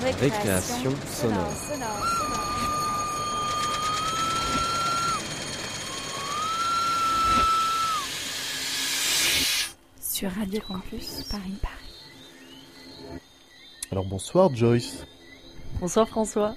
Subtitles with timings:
[0.00, 1.52] Récréation sonore.
[10.00, 13.20] Sur Radio Campus Paris Paris.
[13.90, 15.04] Alors bonsoir Joyce.
[15.80, 16.54] Bonsoir François.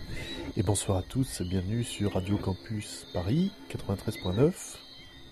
[0.55, 4.53] Et bonsoir à tous, bienvenue sur Radio Campus Paris 93.9.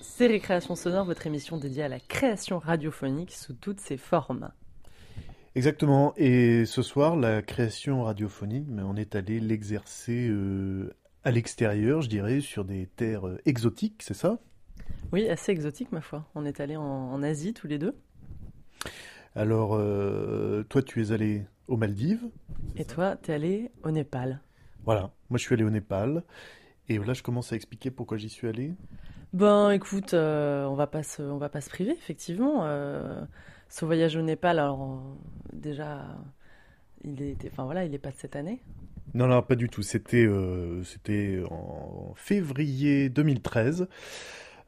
[0.02, 4.50] C'est Récréation sonore, votre émission dédiée à la création radiophonique sous toutes ses formes.
[5.56, 6.14] Exactement.
[6.16, 12.10] Et ce soir, la création radiophonique, mais on est allé l'exercer euh, à l'extérieur, je
[12.10, 14.40] dirais, sur des terres euh, exotiques, c'est ça?
[15.12, 16.26] Oui, assez exotique, ma foi.
[16.36, 17.96] On est allé en, en Asie tous les deux.
[19.36, 22.30] Alors, euh, toi, tu es allé aux Maldives.
[22.76, 24.42] Et toi, tu es allé au Népal.
[24.86, 25.12] Voilà.
[25.30, 26.24] Moi, je suis allé au Népal.
[26.88, 28.74] Et là, je commence à expliquer pourquoi j'y suis allé.
[29.34, 32.66] Ben, écoute, on va pas se, on va pas se priver, effectivement.
[33.70, 36.06] Ce voyage au Népal, alors euh, déjà,
[37.04, 38.62] il était, enfin est pas de cette année.
[39.14, 39.84] Non, non, pas du tout.
[39.84, 43.88] C'était euh, c'était en février 2013.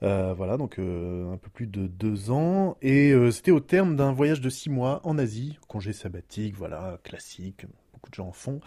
[0.03, 2.77] Euh, voilà, donc un peu plus de deux ans.
[2.81, 7.65] Et c'était au terme d'un voyage de six mois en Asie, congé sabbatique, voilà, classique,
[8.01, 8.59] beaucoup de gens en font.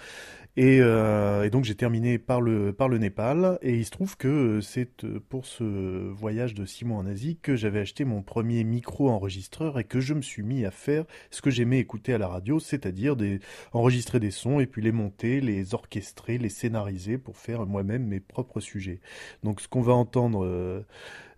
[0.57, 3.59] Et, euh, et donc j'ai terminé par le, par le Népal.
[3.63, 7.07] Et il se trouve que euh, c'est euh, pour ce voyage de six mois en
[7.07, 11.05] Asie que j'avais acheté mon premier micro-enregistreur et que je me suis mis à faire
[11.31, 13.41] ce que j'aimais écouter à la radio, c'est-à-dire des,
[13.73, 18.21] enregistrer des sons et puis les monter, les orchestrer, les scénariser pour faire moi-même mes
[18.21, 19.01] propres sujets.
[19.43, 20.85] Donc ce qu'on va entendre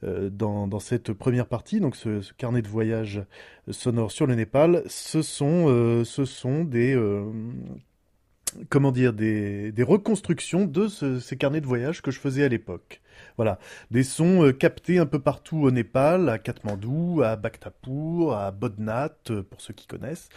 [0.02, 3.22] dans, dans cette première partie, donc ce, carnet de voyage
[3.70, 7.24] sonore sur le Népal, ce sont, euh, ce sont des, euh,
[8.68, 13.00] comment dire, des, reconstructions de ce- ces carnets de voyage que je faisais à l'époque.
[13.36, 13.58] Voilà,
[13.90, 19.30] des sons euh, captés un peu partout au Népal, à Katmandou, à Bhaktapur, à Bodhnath,
[19.30, 20.28] euh, pour ceux qui connaissent.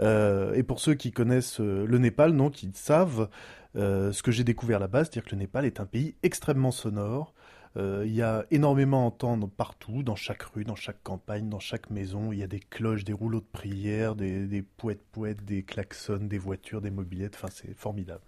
[0.00, 3.28] Euh, et pour ceux qui connaissent euh, le Népal, non, qui savent
[3.76, 7.34] euh, ce que j'ai découvert là-bas, c'est-à-dire que le Népal est un pays extrêmement sonore.
[7.76, 11.58] Euh, il y a énormément à entendre partout, dans chaque rue, dans chaque campagne, dans
[11.58, 12.32] chaque maison.
[12.32, 16.38] Il y a des cloches, des rouleaux de prière, des, des poètes-poètes, des klaxons, des
[16.38, 17.34] voitures, des mobilettes.
[17.36, 18.22] Enfin, c'est formidable.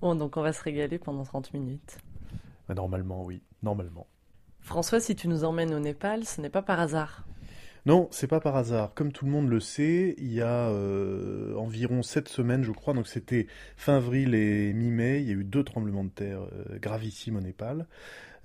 [0.00, 1.98] Bon, donc on va se régaler pendant 30 minutes.
[2.68, 3.42] Normalement, oui.
[3.62, 4.06] Normalement.
[4.60, 7.24] François, si tu nous emmènes au Népal, ce n'est pas par hasard.
[7.86, 8.94] Non, c'est pas par hasard.
[8.94, 12.94] Comme tout le monde le sait, il y a euh, environ sept semaines, je crois,
[12.94, 13.46] donc c'était
[13.76, 17.40] fin avril et mi-mai, il y a eu deux tremblements de terre euh, gravissimes au
[17.40, 17.86] Népal,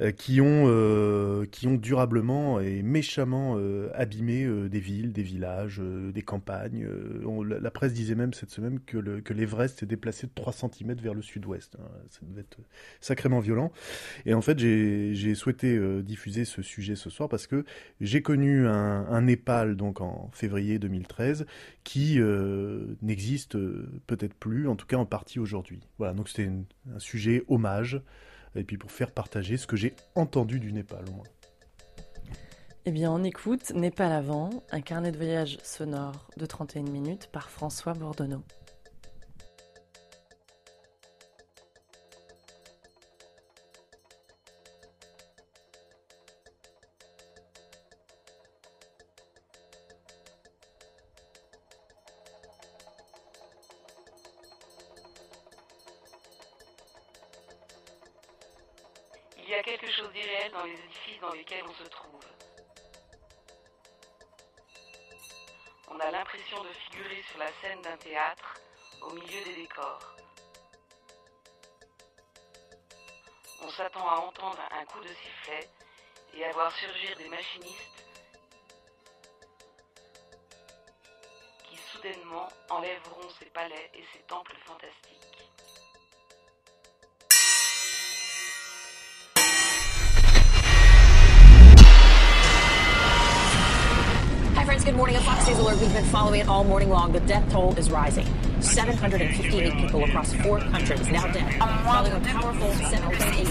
[0.09, 5.79] qui ont euh, qui ont durablement et méchamment euh, abîmé euh, des villes, des villages,
[5.79, 6.85] euh, des campagnes.
[6.85, 10.95] Euh, la, presse disait même cette semaine que le l'Everest s'est déplacé de 3 cm
[10.95, 11.77] vers le sud-ouest.
[11.79, 11.87] hein.
[12.09, 12.57] Ça devait être
[12.99, 13.71] sacrément violent.
[14.25, 17.63] Et en fait, j'ai souhaité euh, diffuser ce sujet ce soir parce que
[17.99, 21.45] j'ai connu un, Népal donc en février 2013
[21.83, 25.79] qui euh, n'existe euh, peut-être plus, en tout cas en partie aujourd'hui.
[25.99, 26.49] Voilà, donc c'était
[26.93, 28.01] un sujet hommage
[28.55, 31.27] et puis pour faire partager ce que j'ai entendu du Népal au moins.
[32.85, 37.51] Eh bien, on écoute Népal avant, un carnet de voyage sonore de 31 minutes par
[37.51, 38.43] François Bourdonneau.
[59.51, 62.23] Y a quelque chose d'irréel dans les édifices dans lesquels on se trouve.
[65.89, 68.61] On a l'impression de figurer sur la scène d'un théâtre,
[69.01, 70.15] au milieu des décors.
[73.61, 75.69] On s'attend à entendre un coup de sifflet
[76.33, 78.05] et à voir surgir des machinistes
[81.65, 85.30] qui soudainement enlèveront ces palais et ces temples fantastiques.
[94.83, 95.15] Good morning.
[95.15, 95.79] A Fox News alert.
[95.79, 97.11] We've been following it all morning long.
[97.11, 98.25] The death toll is rising.
[98.71, 101.43] 758 people across four countries now dead.
[101.83, 103.41] Following a powerful 7.8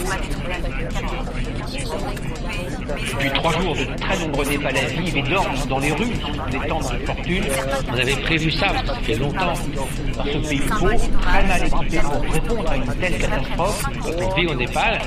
[3.12, 6.14] Depuis trois jours, de très nombreux Népalais vivent et dorment dans les rues,
[6.50, 7.44] des temps d'infortune.
[7.88, 9.52] On avait prévu ça, ça fait longtemps,
[10.16, 13.84] dans ce pays pauvre, très mal équipé pour répondre à une telle catastrophe.
[14.18, 15.02] On vit au Népal,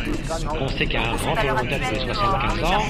[0.61, 2.83] on sait qu'il y a un grand volontaire depuis 75 ans.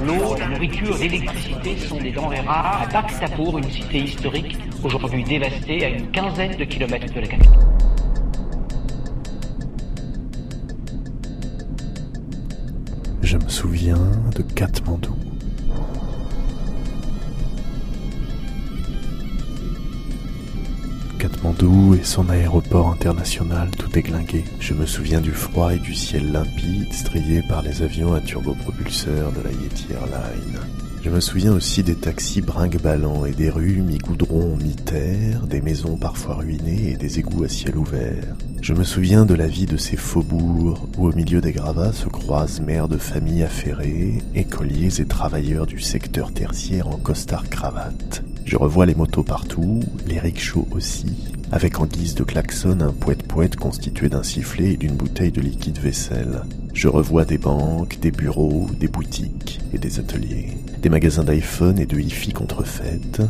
[0.00, 2.82] L'eau, la nourriture, l'électricité sont des denrées rares.
[2.82, 7.58] À Bhaktapur, une cité historique, aujourd'hui dévastée à une quinzaine de kilomètres de la capitale.
[13.22, 13.98] Je me souviens
[14.36, 15.16] de Katmandou.
[21.18, 24.44] Katmandou et son aéroport international tout églingué.
[24.60, 29.32] Je me souviens du froid et du ciel limpide strié par les avions à turbopropulseur
[29.32, 30.60] de la Yeti Airlines.
[31.04, 36.36] Je me souviens aussi des taxis brinque-ballants et des rues mi-goudron, mi-terre, des maisons parfois
[36.36, 38.34] ruinées et des égouts à ciel ouvert.
[38.62, 42.08] Je me souviens de la vie de ces faubourgs où au milieu des gravats se
[42.08, 48.22] croisent mères de famille affairées, écoliers et travailleurs du secteur tertiaire en costard-cravate.
[48.46, 51.14] Je revois les motos partout, les rickshaws aussi,
[51.52, 55.78] avec en guise de klaxon un poète-poète constitué d'un sifflet et d'une bouteille de liquide
[55.80, 56.44] vaisselle.
[56.74, 60.48] Je revois des banques, des bureaux, des boutiques et des ateliers,
[60.82, 63.22] des magasins d'iPhone et de hi-fi contrefaites,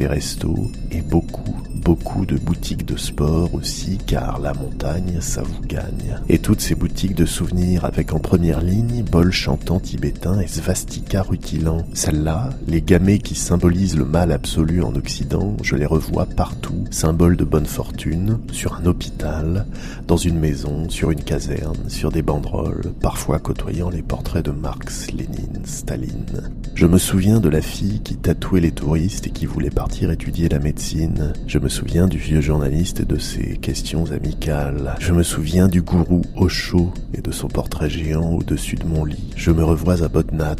[0.00, 5.60] des restos et beaucoup, beaucoup de boutiques de sport aussi, car la montagne, ça vous
[5.60, 6.16] gagne.
[6.30, 11.20] Et toutes ces boutiques de souvenirs avec en première ligne bol chantant tibétain et svastika
[11.20, 11.84] rutilant.
[11.92, 17.36] Celles-là, les gamets qui symbolisent le mal absolu en Occident, je les revois partout, symboles
[17.36, 19.66] de bonne fortune, sur un hôpital,
[20.08, 25.10] dans une maison, sur une caserne, sur des banderoles, parfois côtoyant les portraits de Marx,
[25.12, 26.50] Lénine, Staline.
[26.74, 30.48] Je me souviens de la fille qui tatouait les touristes et qui voulait partir étudier
[30.48, 31.32] la médecine.
[31.46, 34.94] Je me souviens du vieux journaliste et de ses questions amicales.
[35.00, 39.32] Je me souviens du gourou Osho et de son portrait géant au-dessus de mon lit.
[39.36, 40.56] Je me revois à Bodnat,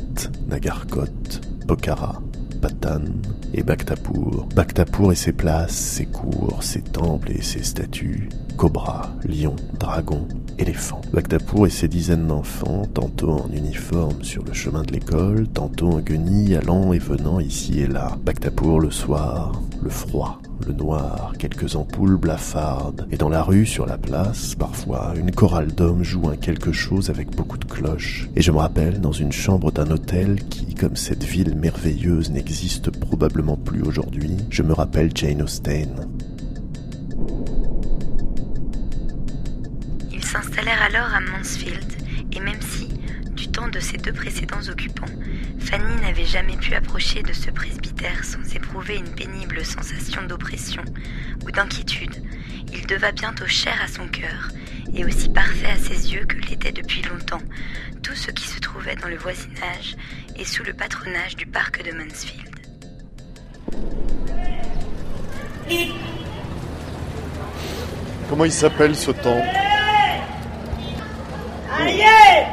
[0.49, 2.21] Nagarkot, Pokhara,
[2.61, 3.03] Patan
[3.55, 4.47] et Bhaktapur.
[4.55, 8.29] Bhaktapur et ses places, ses cours, ses temples et ses statues.
[8.57, 10.27] Cobra, lion, dragon,
[10.61, 11.01] éléphant.
[11.67, 16.57] Et ses dizaines d'enfants, tantôt en uniforme sur le chemin de l'école, tantôt en guenilles
[16.57, 18.17] allant et venant ici et là.
[18.25, 23.87] Bhaktapur le soir, le froid, le noir, quelques ampoules blafardes, et dans la rue, sur
[23.87, 28.29] la place, parfois, une chorale d'hommes joue un quelque chose avec beaucoup de cloches.
[28.37, 32.91] Et je me rappelle dans une chambre d'un hôtel qui, comme cette ville merveilleuse, n'existe
[32.91, 36.07] probablement plus aujourd'hui, je me rappelle Jane Austen.
[40.61, 41.93] Ils s'installèrent alors à Mansfield,
[42.33, 42.89] et même si,
[43.31, 45.07] du temps de ses deux précédents occupants,
[45.59, 50.83] Fanny n'avait jamais pu approcher de ce presbytère sans éprouver une pénible sensation d'oppression
[51.47, 52.15] ou d'inquiétude,
[52.75, 54.51] il devint bientôt cher à son cœur
[54.93, 57.43] et aussi parfait à ses yeux que l'était depuis longtemps
[58.03, 59.97] tout ce qui se trouvait dans le voisinage
[60.37, 62.51] et sous le patronage du parc de Mansfield.
[68.29, 69.70] Comment il s'appelle ce temple?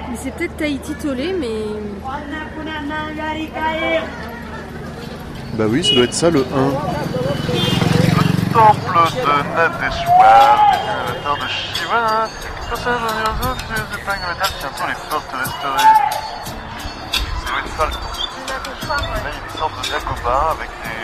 [0.10, 1.66] Mais c'est peut-être Tahiti Tolé, mais.
[5.54, 6.44] Bah oui, ça doit être ça le 1.
[8.54, 12.28] temple de Nateshwar, créateur de Shiva,
[12.70, 13.08] personnage de
[13.76, 15.94] de Pang Metal qui bientôt les fortes restaurées.
[17.38, 17.92] Ça doit être ça le
[18.88, 20.98] Là, il y a des sortes de jacobins avec des.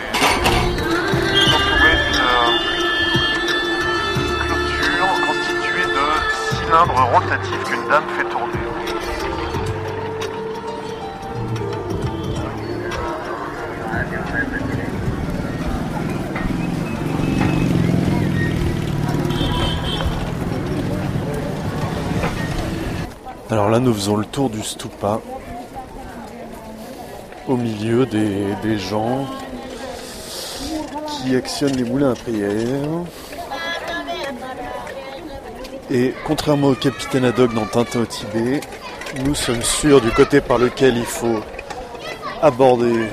[6.82, 8.52] Rotatifs qu'une dame fait tourner.
[23.50, 25.20] Alors là, nous faisons le tour du stupa
[27.46, 29.26] au milieu des, des gens
[31.06, 32.80] qui actionnent les moulins à prière.
[35.90, 38.60] Et contrairement au capitaine Haddock dans Tintin au Tibet,
[39.24, 41.40] nous sommes sûrs du côté par lequel il faut
[42.42, 43.08] aborder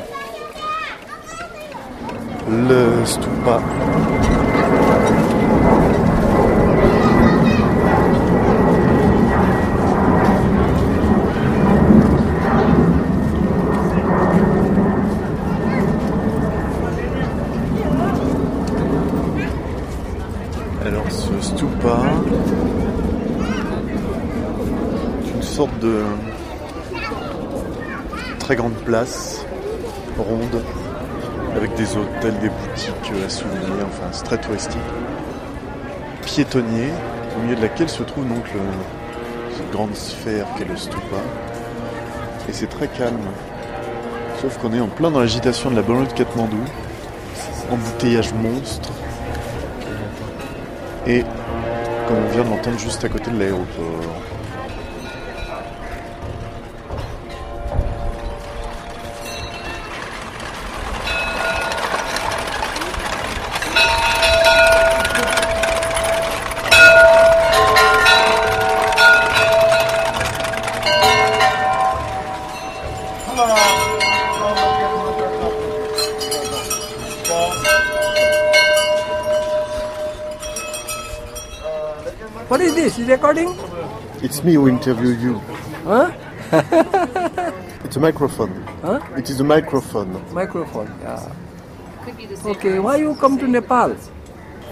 [2.50, 3.62] le stupa.
[20.84, 22.00] Alors ce stupa
[25.24, 26.02] est une sorte de
[28.92, 29.46] très grande place
[30.18, 30.62] ronde
[31.56, 34.78] avec des hôtels, des boutiques à souvenirs, enfin c'est très touristique.
[36.26, 36.90] Piétonnier,
[37.38, 41.18] au milieu de laquelle se trouve donc le- cette grande sphère qu'est le stupa.
[42.50, 43.20] Et c'est très calme.
[44.42, 46.58] Sauf qu'on est en plein dans l'agitation de la banlieue de Katmandou.
[47.72, 48.90] Embouteillage monstre.
[51.08, 51.24] Et
[52.08, 54.31] comme on vient de l'entendre juste à côté de l'aéroport.
[84.42, 85.34] It's me who interview you.
[85.86, 86.10] Huh?
[87.86, 88.54] It's a microphone.
[88.82, 89.00] Huh?
[89.16, 90.14] It is a microphone.
[90.34, 90.90] Microphone.
[91.04, 91.32] Yeah.
[92.54, 92.80] Okay.
[92.80, 93.94] Why you come to Nepal?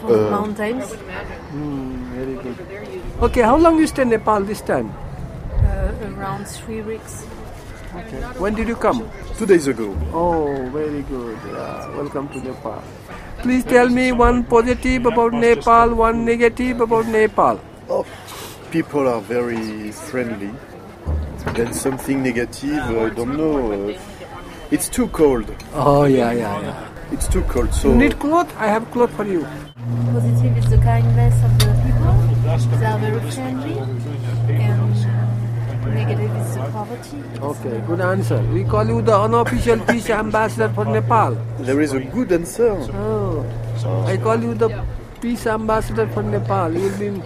[0.02, 0.90] From Uh, mountains.
[1.52, 2.58] Hmm, very good.
[3.28, 3.44] Okay.
[3.44, 4.90] How long you stay in Nepal this time?
[4.90, 7.22] Uh, around three weeks.
[8.02, 8.24] Okay.
[8.46, 9.06] When did you come?
[9.38, 9.92] Two days ago.
[10.12, 11.38] Oh, very good.
[11.46, 12.82] Yeah, welcome to Nepal.
[13.46, 17.62] Please tell me one positive about Nepal, one negative about Nepal.
[17.88, 18.04] Oh,
[18.72, 20.52] people are very friendly.
[21.56, 23.90] Then something negative, I don't know.
[23.90, 24.00] uh,
[24.72, 25.50] it's too cold.
[25.74, 26.88] Oh, yeah, yeah, yeah.
[27.12, 27.74] It's too cold.
[27.74, 28.54] So You need cloth.
[28.58, 29.42] I have cloth for you.
[30.14, 32.14] Positive is the kindness of the people.
[32.78, 33.78] They are very friendly.
[33.80, 34.96] And
[35.96, 37.18] negative is the poverty.
[37.42, 38.42] Okay, good answer.
[38.54, 41.36] We call you the unofficial peace ambassador for Nepal.
[41.60, 42.78] there is a good answer.
[42.94, 43.44] Oh,
[44.06, 44.70] I call you the
[45.22, 46.72] peace ambassador for Nepal.
[46.74, 47.22] You will be,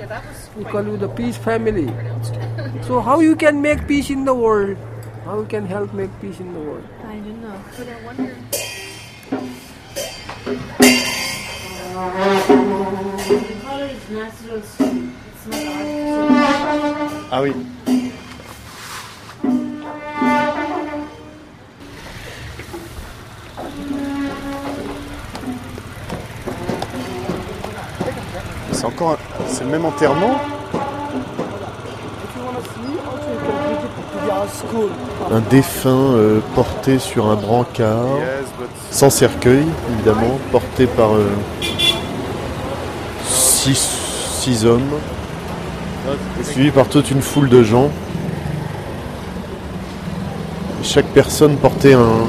[0.55, 1.87] we call you the peace family.
[2.83, 4.77] So how you can make peace in the world?
[5.25, 6.83] How you can help make peace in the world?
[7.05, 7.57] I don't know.
[11.93, 14.57] The color is natural.
[14.57, 14.79] It's
[15.47, 16.27] not artificial.
[17.31, 17.53] Ah oui.
[28.83, 30.35] C'est encore, c'est le même enterrement.
[35.31, 38.07] Un défunt euh, porté sur un brancard,
[38.91, 39.63] sans cercueil
[39.93, 41.29] évidemment, porté par euh,
[43.23, 43.77] six,
[44.41, 44.81] six hommes,
[46.43, 47.89] suivi par toute une foule de gens.
[50.83, 52.25] Chaque personne portait un,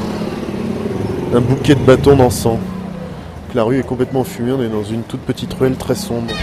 [1.34, 2.60] un bouquet de bâtons d'encens.
[3.54, 6.34] La rue est complètement fumée, on est dans une toute petite ruelle très sombre.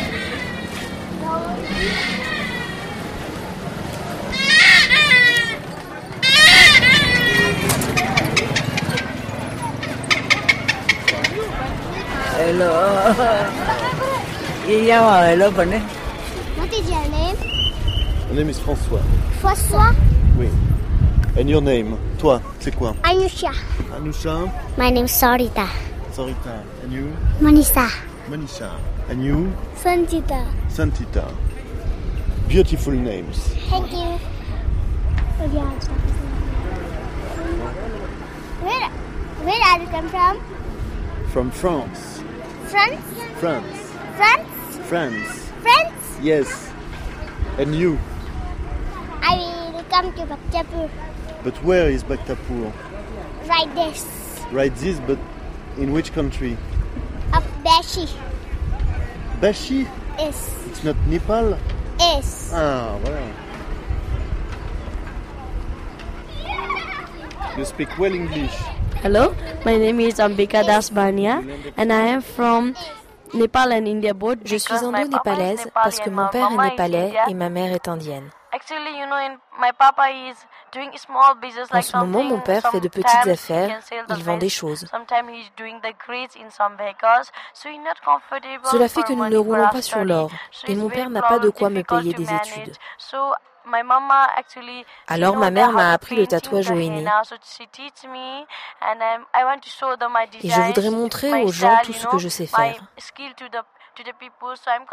[12.40, 12.72] Hello.
[16.58, 17.36] What is your name?
[18.30, 19.02] Mon name is François.
[19.42, 19.92] François?
[20.40, 20.48] Oui.
[21.38, 21.98] And your name?
[22.18, 22.96] Toi, c'est quoi?
[23.04, 23.52] Anusha.
[23.94, 24.46] Anusha
[24.78, 25.68] My name is Sarita.
[26.12, 26.64] Sarita.
[26.84, 27.88] And you Manisa.
[28.28, 28.80] Manisha.
[29.10, 30.46] And you Santita.
[30.68, 31.34] Santita.
[32.48, 33.38] Beautiful names.
[33.70, 34.20] Thank you.
[38.62, 38.90] Where,
[39.42, 40.40] where are you come from?
[41.32, 42.22] From France.
[42.68, 43.02] France?
[43.40, 43.78] France.
[44.16, 44.78] France?
[44.88, 45.50] France.
[45.62, 46.20] France?
[46.22, 46.72] Yes.
[47.58, 47.98] And you
[49.24, 50.90] I will come to Bhaktapur.
[51.44, 52.72] But where is Bhaktapur?
[53.48, 54.06] Right this.
[54.52, 55.18] Right this, but
[55.78, 56.58] in which country?
[57.34, 58.08] Of Bashi.
[59.40, 59.88] Bashi
[60.22, 60.54] Yes.
[60.70, 61.58] It's not Nepal?
[61.98, 62.54] Yes.
[62.54, 63.26] Ah, voilà.
[67.58, 68.54] You speak well English.
[69.02, 69.34] Hello,
[69.66, 71.42] my name is Ambika Das Bania
[71.76, 72.78] and I am from
[73.34, 74.46] Nepal and India both.
[74.46, 78.30] Je suis indo-népalaise parce que mon père est népalais et ma mère est indienne.
[78.54, 80.36] Actually, you know, in, my papa is
[80.74, 83.80] doing small business En ce moment, mon père fait de petites affaires,
[84.10, 84.86] il vend des choses.
[88.64, 90.30] Cela fait que nous ne roulons pas sur l'or
[90.68, 92.76] et mon père n'a pas de quoi me payer des études.
[95.08, 97.06] Alors ma mère m'a appris le tatouage au henné.
[100.44, 102.76] Et je voudrais montrer aux gens tout ce que je sais faire.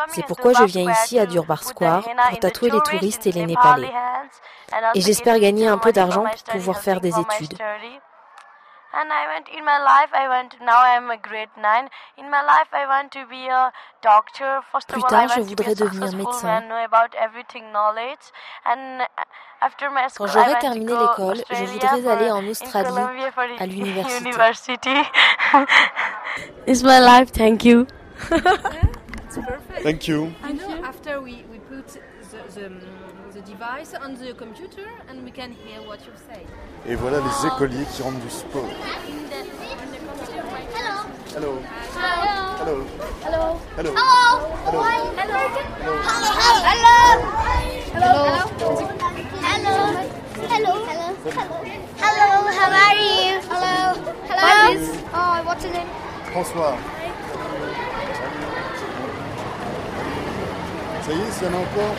[0.09, 3.93] C'est pourquoi je viens ici à Durbar Square pour tatouer les touristes et les Népalais.
[4.95, 7.59] Et j'espère gagner un peu d'argent pour pouvoir faire des études.
[8.91, 11.89] And I went in my life, I went, now I am a grade 9.
[12.17, 13.71] In my life, I want to be a
[14.03, 14.63] doctor.
[14.73, 16.47] First Plus of all, tard, I je want to be a voudrais devenir successful médecin.
[16.47, 18.33] man, know about everything knowledge.
[18.65, 19.07] And
[19.61, 23.45] after my school, Quand I j'aurai terminé go l'école, je voudrais aller en Australie, for
[23.61, 24.95] à l'université.
[26.67, 27.87] It's my life, thank you.
[29.79, 29.85] It's perfect.
[29.85, 30.35] Thank you.
[30.49, 32.01] You know, after we, we put the,
[32.55, 32.81] the, um,
[33.33, 36.45] the device on the computer and we can hear what you say.
[36.87, 38.65] Et voilà les écoliers qui rentrent du sport.
[41.35, 41.63] Hello.
[41.63, 41.63] Hello.
[42.59, 42.85] Hello.
[43.25, 43.59] Hello.
[43.77, 43.95] Hello.
[43.95, 43.95] Hello.
[44.67, 44.83] Hello.
[44.89, 45.35] Hello.
[46.59, 47.09] Hello.
[47.79, 48.25] Hello.
[50.49, 50.73] Hello.
[50.91, 51.07] Hello.
[51.99, 52.29] Hello.
[52.59, 53.41] How are you?
[53.49, 53.77] Hello.
[54.29, 54.49] Hello.
[54.49, 55.89] What is- Oh, what's your name?
[56.33, 56.98] François.
[61.09, 61.95] se isso não for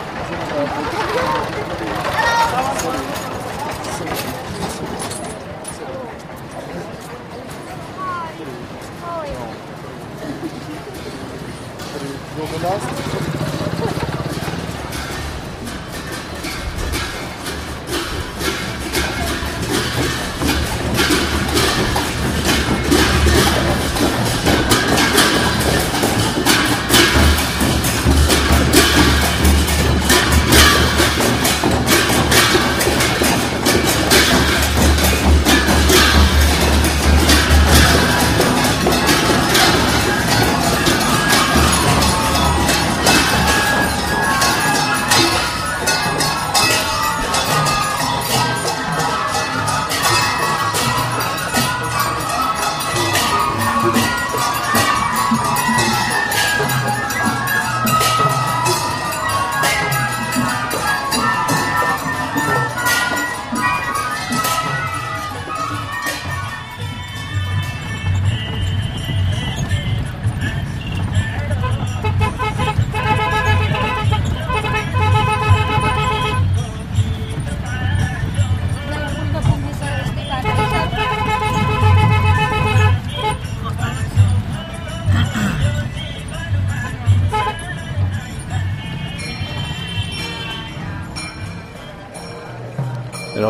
[2.82, 2.98] Oi.
[9.18, 9.30] Oi.
[12.36, 13.29] Vamos lá.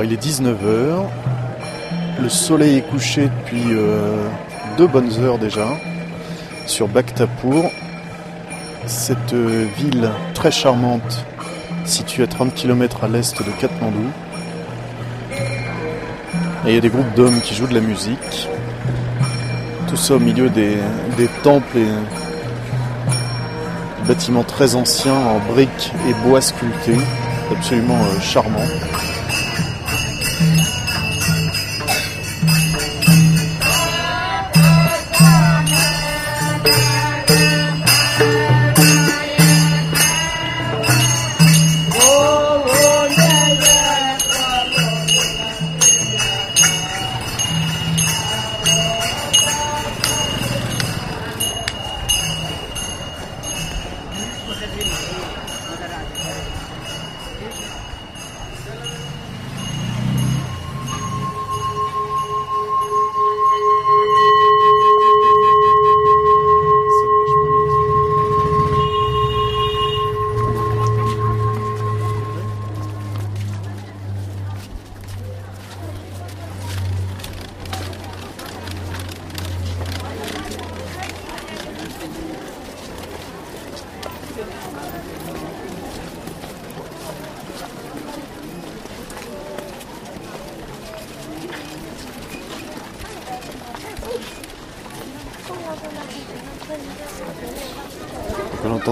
[0.02, 1.04] Il est 19h.
[2.20, 4.26] Le soleil est couché depuis euh,
[4.78, 5.66] deux bonnes heures déjà
[6.66, 7.70] sur Bhaktapur.
[8.86, 11.24] Cette euh, ville très charmante
[11.84, 14.06] située à 30 km à l'est de Katmandou.
[16.66, 18.48] Et il y a des groupes d'hommes qui jouent de la musique.
[19.86, 20.78] Tout ça au milieu des,
[21.42, 26.96] temples et des bâtiments très anciens en briques et bois sculptés.
[27.50, 28.64] Absolument euh, charmant.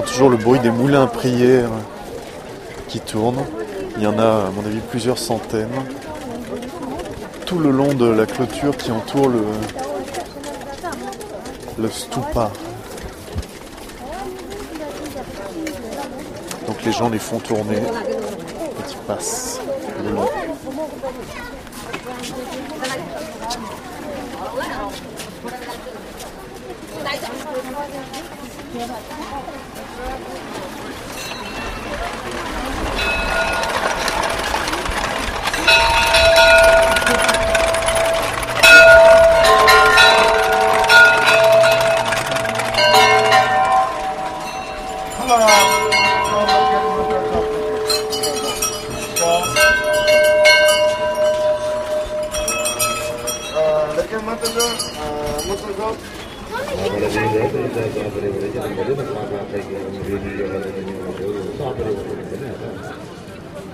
[0.09, 1.69] Toujours le bruit des moulins à prière
[2.89, 3.45] qui tournent.
[3.97, 5.69] Il y en a, à mon avis, plusieurs centaines.
[7.47, 9.45] Tout le long de la clôture qui entoure le,
[11.79, 12.51] le stupa.
[16.67, 19.61] Donc les gens les font tourner et qui passent.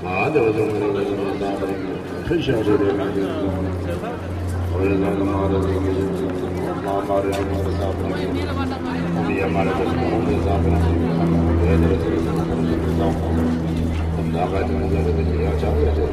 [0.04, 1.76] Hadi o zaman o zaman sabırın.
[2.28, 3.00] Kış yazıyor benim.
[4.80, 6.10] Öyle zaman mağarada gizim.
[6.84, 7.32] Mağarada
[7.80, 8.38] sabırın.
[9.28, 10.38] Bir yamarada sabırın.
[10.44, 10.80] Sabırın.
[11.70, 11.96] Öyle de
[12.36, 12.66] sabırın.
[12.98, 13.64] Sabırın.
[14.34, 16.03] Daha kaydımızda da bir yaçak yaçak.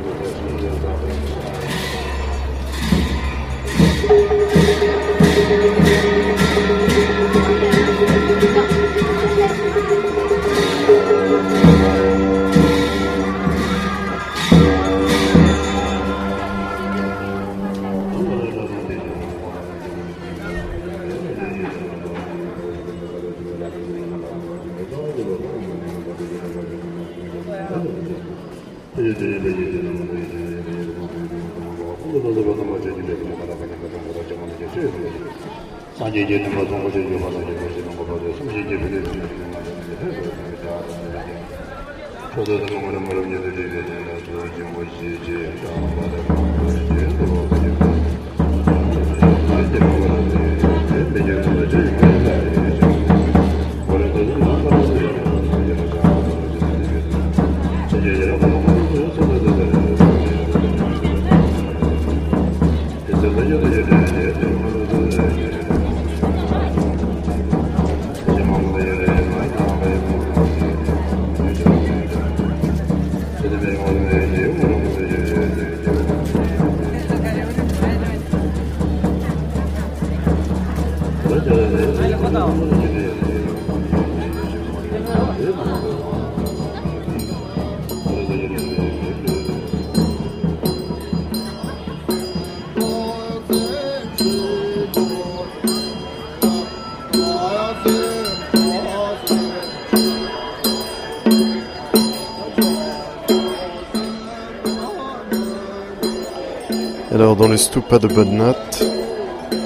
[107.51, 108.55] Bodnat,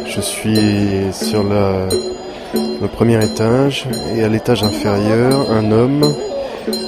[0.08, 6.04] je suis sur le premier étage et à l'étage inférieur, un homme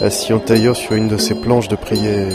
[0.01, 2.33] assis en tailleur sur une de ses planches de prière.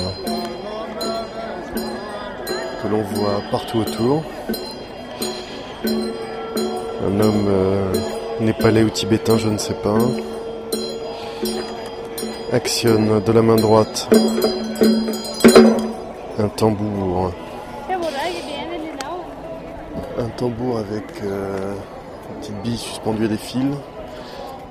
[2.88, 4.22] l'on voit partout autour.
[5.84, 7.92] Un homme euh,
[8.40, 9.98] népalais ou tibétain, je ne sais pas,
[12.52, 14.08] actionne de la main droite
[16.38, 17.32] un tambour.
[20.22, 21.74] Un tambour avec euh,
[22.30, 23.74] une petite bille suspendue à des fils.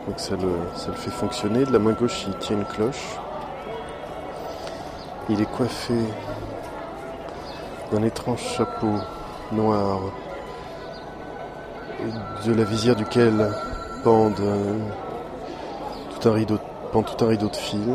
[0.07, 1.65] Donc ça le, ça le fait fonctionner.
[1.65, 3.19] De la main gauche, il tient une cloche.
[5.27, 5.93] Il est coiffé
[7.91, 8.93] d'un étrange chapeau
[9.51, 9.99] noir
[12.45, 13.51] de la visière duquel
[14.05, 14.79] pendent, euh,
[16.11, 16.59] tout un rideau,
[16.93, 17.93] pend tout un rideau de fil.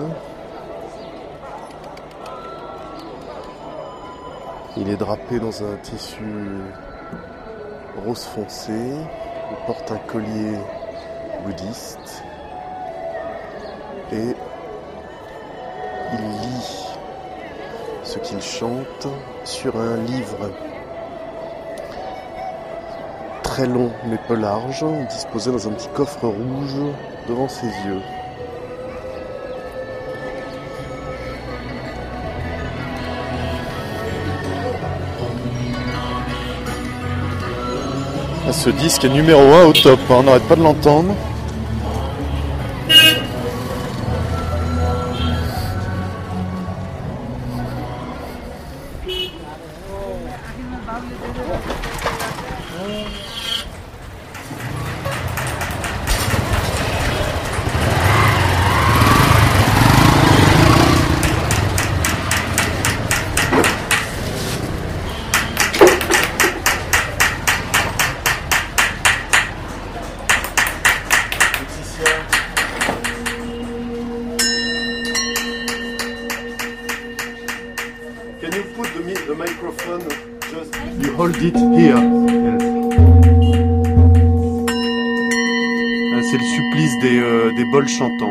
[4.77, 6.23] Il est drapé dans un tissu
[8.05, 8.73] rose foncé.
[8.73, 10.59] Il porte un collier
[11.45, 12.23] bouddhiste.
[14.13, 14.35] Et
[16.13, 16.87] il lit
[18.05, 19.09] ce qu'il chante
[19.45, 20.51] sur un livre
[23.43, 26.93] très long mais peu large, disposé dans un petit coffre rouge
[27.27, 28.03] devant ses yeux.
[38.53, 41.15] Ce disque est numéro 1 au top, hein, on n'arrête pas de l'entendre.
[87.87, 88.26] Euh, des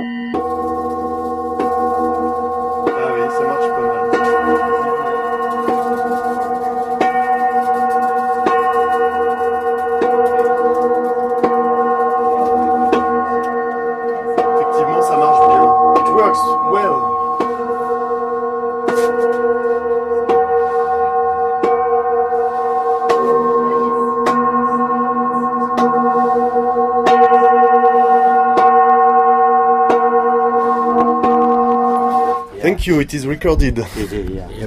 [32.85, 33.79] Thank you, it is recorded.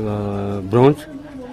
[0.09, 1.07] Uh, bronze,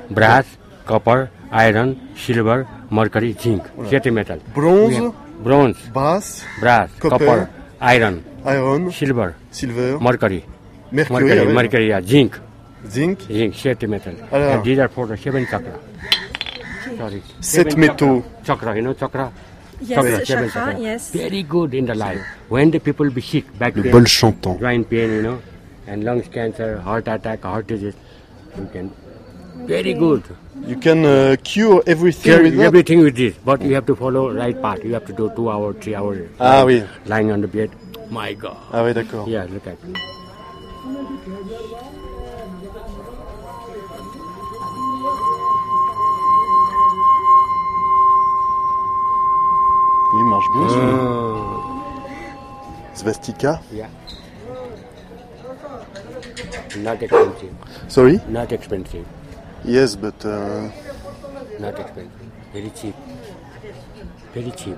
[0.09, 0.47] brass,
[0.83, 3.89] copper, iron, silver, mercury, zinc, Voilà.
[3.91, 4.39] seven metal.
[4.51, 5.11] Bronze, We
[5.43, 7.49] bronze, brass, brass, copper, copper,
[7.79, 10.43] iron, iron, silver, silver, mercury,
[10.91, 12.39] Mercury, mercury, mercury, yeah, zinc,
[12.89, 14.15] zinc, zinc, seven metal.
[14.31, 14.55] Alors.
[14.55, 15.79] And these are for the seven chakra.
[16.97, 18.23] Sorry, Sept seven métaux.
[18.43, 19.31] Chakra, chakra, you know chakra.
[19.81, 20.81] Yes, Chakra, seven chakra, chakra.
[20.81, 21.11] yes.
[21.11, 22.21] Very good in the life.
[22.49, 24.59] When the people be sick, back Le pain, bol chantant.
[24.59, 25.37] joint pain, you know,
[25.87, 27.95] and lungs cancer, heart attack, heart disease,
[28.57, 28.91] you can.
[29.67, 30.23] Very good.
[30.67, 32.63] You can uh, cure everything Cure with that?
[32.65, 34.83] everything with this, but you have to follow right path.
[34.83, 36.29] You have to do two hours, three hours.
[36.39, 36.83] Ah lying, oui.
[37.05, 37.71] Lying on the bed.
[38.11, 38.57] My God.
[38.71, 39.27] Ah oui, d'accord.
[39.27, 39.77] Yeah, look at.
[50.13, 50.69] Il marche bien.
[50.69, 50.93] celui-là.
[50.93, 51.57] Uh,
[52.93, 53.59] Svastika.
[53.73, 53.87] yeah.
[56.77, 57.53] Not expensive.
[57.87, 58.19] Sorry?
[58.27, 59.05] Not expensive.
[59.63, 60.69] Yes, but uh,
[61.59, 62.11] Not expensive.
[62.53, 62.95] Very cheap.
[64.33, 64.77] Very cheap.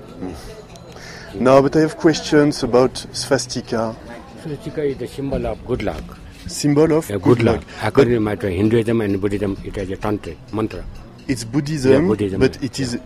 [1.34, 3.94] no, but I have questions about swastika.
[4.42, 6.02] Swastika is the symbol of good luck.
[6.46, 7.62] Symbol of Yeah, good, luck.
[7.82, 10.84] According to my Hinduism and Buddhism, it has a tantra mantra.
[11.26, 12.98] It's Buddhism, Yeah, Buddhism, but it is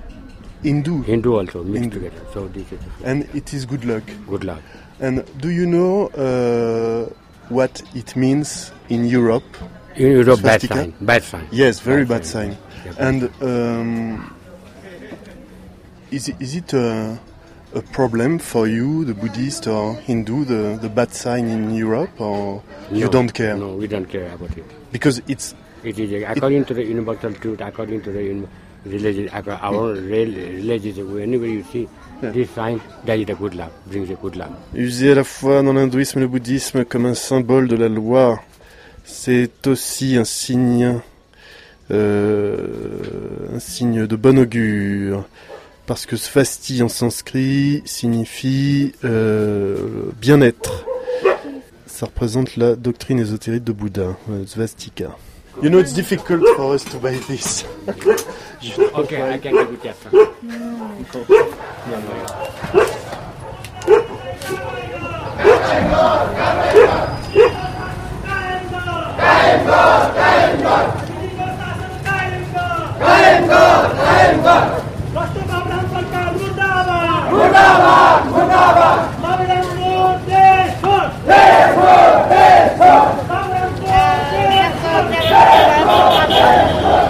[0.62, 1.02] Hindu.
[1.02, 1.96] Hindu also mixed Hindu.
[2.08, 2.22] together.
[2.32, 4.04] So this is And it is good luck.
[4.28, 4.60] good luck.
[5.00, 7.12] And do you know uh,
[7.48, 9.44] what it means in Europe?
[9.96, 10.92] In Europe, bad sign.
[11.00, 11.46] Bad sign.
[11.50, 12.56] Yes, very Bad bad, sign.
[12.98, 14.34] And um,
[16.10, 17.18] is it, is it a,
[17.74, 22.62] a problem for you, the Buddhist or Hindu, the, the bad sign in Europe, or
[22.90, 23.56] you don't care?
[23.56, 24.64] No, we don't care about it.
[24.92, 28.46] Because it's It is uh, according to the universal truth, according to the
[28.84, 31.12] religion, acco- our rel- religion.
[31.12, 31.88] Whenever you see
[32.20, 34.50] this sign, that is a good luck, brings a good luck.
[34.74, 38.40] usé à la fois dans l'hindouisme et le bouddhisme comme un symbole de la loi.
[39.24, 40.98] C'est aussi un signe,
[41.92, 42.66] euh,
[43.54, 45.26] un signe de bon augure,
[45.86, 49.76] parce que svasti en sanskrit signifie euh,
[50.20, 50.86] bien-être.
[51.86, 55.16] Ça représente la doctrine ésotérique de Bouddha, euh, svastika.
[55.62, 57.64] You know, it's difficult for us to buy this.
[58.60, 59.34] You know Okay, why?
[59.34, 59.96] I can give it that.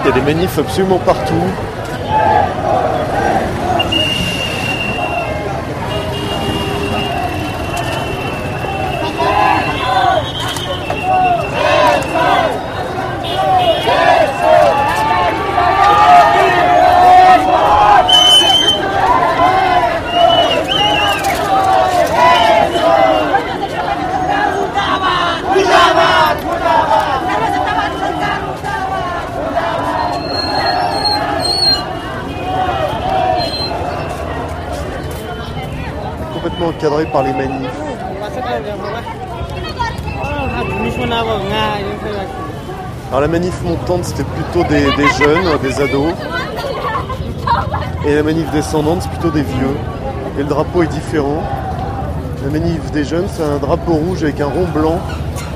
[0.04, 1.34] Il y a des manifs absolument partout.
[36.34, 36.71] Complètement
[37.12, 37.70] par les manifs.
[43.08, 46.12] Alors la manif montante c'était plutôt des, des jeunes, des ados.
[48.04, 49.76] Et la manif descendante c'est plutôt des vieux.
[50.36, 51.42] Et le drapeau est différent.
[52.44, 54.98] La manif des jeunes c'est un drapeau rouge avec un rond blanc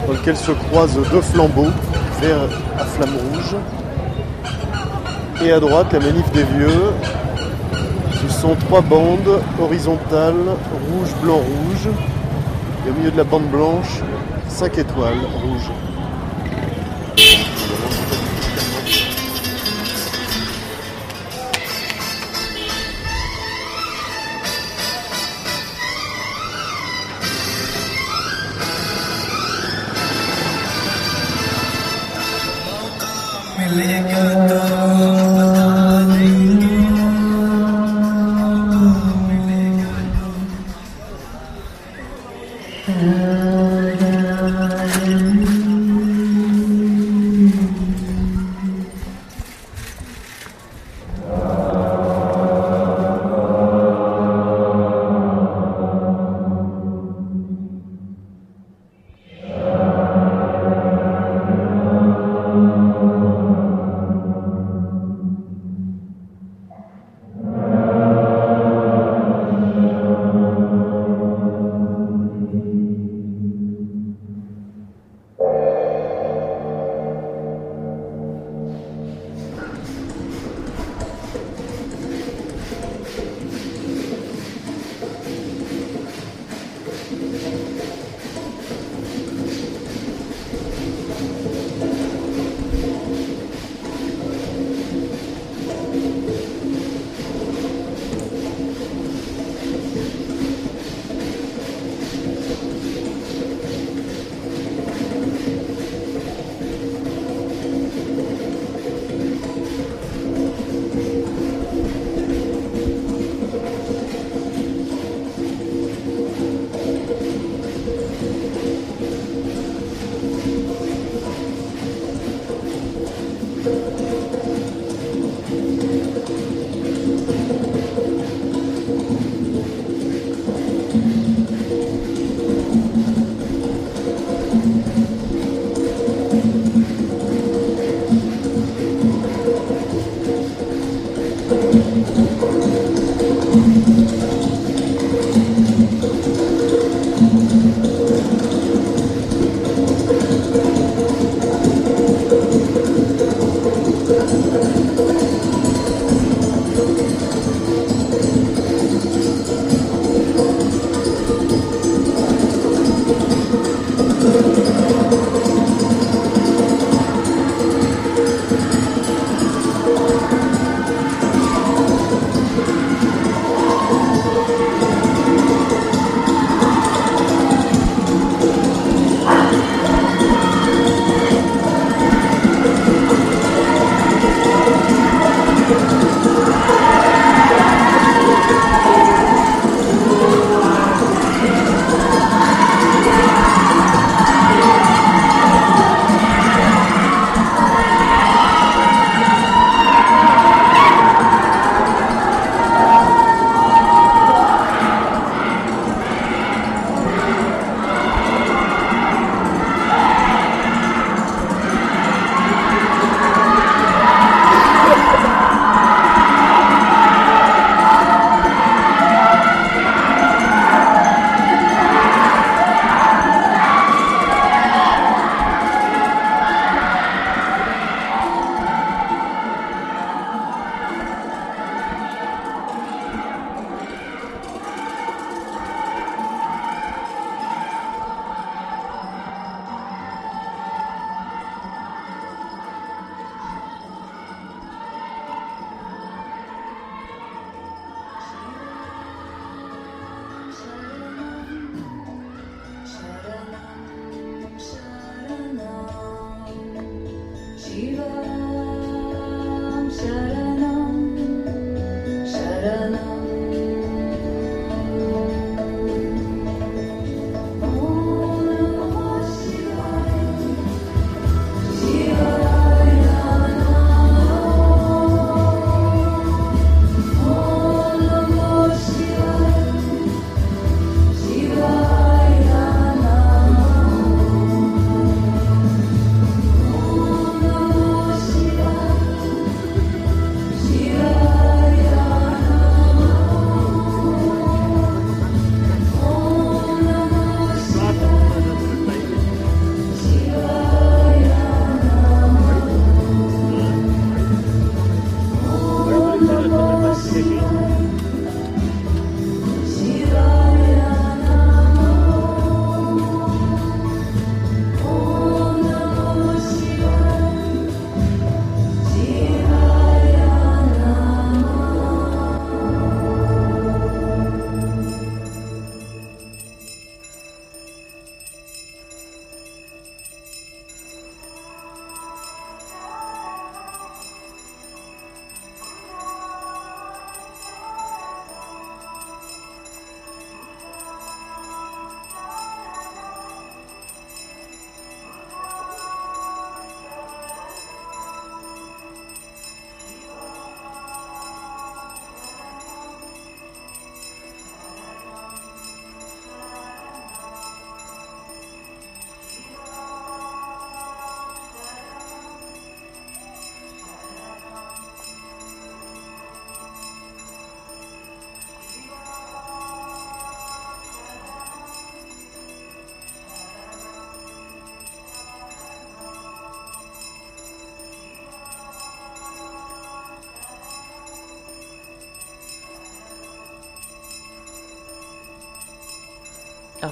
[0.07, 1.73] dans lequel se croisent deux flambeaux,
[2.21, 2.39] vert
[2.79, 3.57] à flamme rouge.
[5.45, 6.93] Et à droite la manif des vieux.
[8.29, 11.89] Ce sont trois bandes horizontales, rouge, blanc, rouge.
[12.87, 14.01] Et au milieu de la bande blanche,
[14.49, 15.71] cinq étoiles rouges.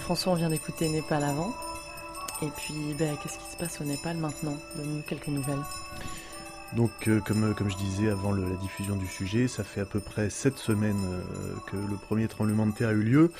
[0.01, 1.55] François, on vient d'écouter Népal avant.
[2.43, 4.57] Et puis, ben, qu'est-ce qui se passe au Népal maintenant?
[4.77, 5.63] Donne-nous quelques nouvelles.
[6.75, 10.01] Donc, euh, comme, comme je disais avant la diffusion du sujet, ça fait à peu
[10.01, 13.31] près sept semaines euh, que le premier tremblement de terre a eu lieu.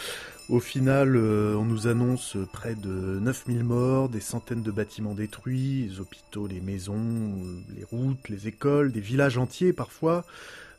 [0.51, 5.89] Au final, euh, on nous annonce près de 9000 morts, des centaines de bâtiments détruits,
[5.89, 10.25] les hôpitaux, les maisons, euh, les routes, les écoles, des villages entiers parfois.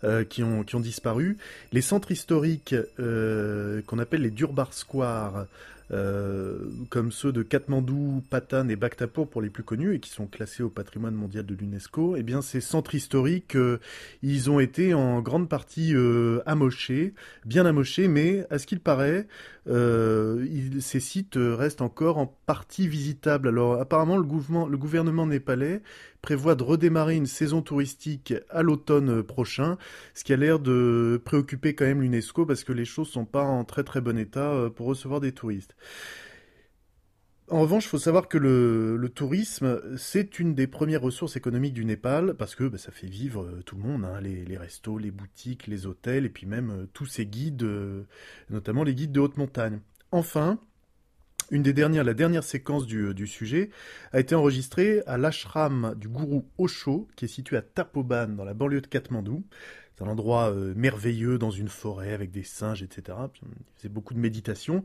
[0.04, 1.38] Euh, qui, ont, qui ont disparu.
[1.72, 5.46] Les centres historiques euh, qu'on appelle les Durbar Square,
[5.92, 6.58] euh,
[6.90, 10.64] comme ceux de Katmandou, Patan et Bhaktapur pour les plus connus et qui sont classés
[10.64, 13.80] au patrimoine mondial de l'UNESCO, eh bien ces centres historiques, euh,
[14.24, 17.14] ils ont été en grande partie euh, amochés,
[17.46, 19.28] bien amochés, mais à ce qu'il paraît,
[19.68, 20.46] euh,
[20.80, 23.48] ces sites restent encore en partie visitables.
[23.48, 25.82] Alors apparemment, le gouvernement, le gouvernement népalais
[26.22, 29.78] prévoit de redémarrer une saison touristique à l'automne prochain,
[30.16, 33.44] ce qui a l'air de préoccuper quand même l'UNESCO parce que les choses sont pas
[33.44, 35.75] en très très bon état pour recevoir des touristes.
[37.48, 41.86] En revanche, il faut savoir que le, tourisme, c'est une des premières ressources économiques du
[41.86, 45.12] Népal, parce que bah, ça fait vivre euh, tout le monde, hein, les, restos, les
[45.12, 48.04] boutiques, les hôtels, et puis même euh, tous ces guides, euh,
[48.50, 49.80] notamment les guides de haute montagne.
[50.12, 50.60] Enfin,
[51.52, 53.70] une des dernières, la dernière séquence du, sujet
[54.12, 58.56] a été enregistrée à l'ashram du gourou Osho, qui est situé à Tapoban, dans la
[58.56, 59.46] banlieue de Katmandou.
[59.96, 63.18] C'est un endroit merveilleux dans une forêt avec des singes, etc.
[63.44, 64.84] Il faisait beaucoup de méditation.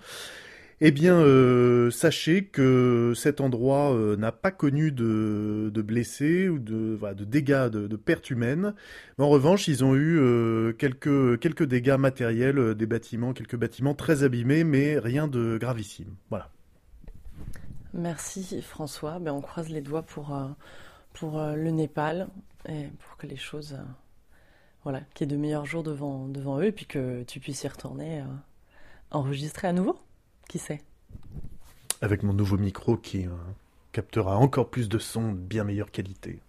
[0.82, 6.98] Eh bien, euh, sachez que cet endroit euh, n'a pas connu de, blessés ou de,
[7.24, 8.74] dégâts, de, pertes humaines.
[9.18, 14.64] En revanche, ils ont eu euh, quelques, dégâts matériels, des bâtiments, quelques bâtiments très abîmés,
[14.64, 16.14] mais rien de gravissime.
[16.30, 16.48] Voilà.
[17.92, 19.18] Merci François.
[19.18, 20.34] Ben, on croise les doigts pour,
[21.22, 22.28] le Népal
[22.66, 23.76] et pour que les choses,
[24.84, 27.68] voilà, qu'il y de meilleurs jours devant, devant eux et puis que tu puisses y
[27.68, 28.22] retourner
[29.10, 29.98] enregistrer à nouveau.
[30.51, 30.82] Qui sait
[32.03, 33.30] Avec mon nouveau micro qui euh,
[33.92, 36.40] captera encore plus de sons de bien meilleure qualité.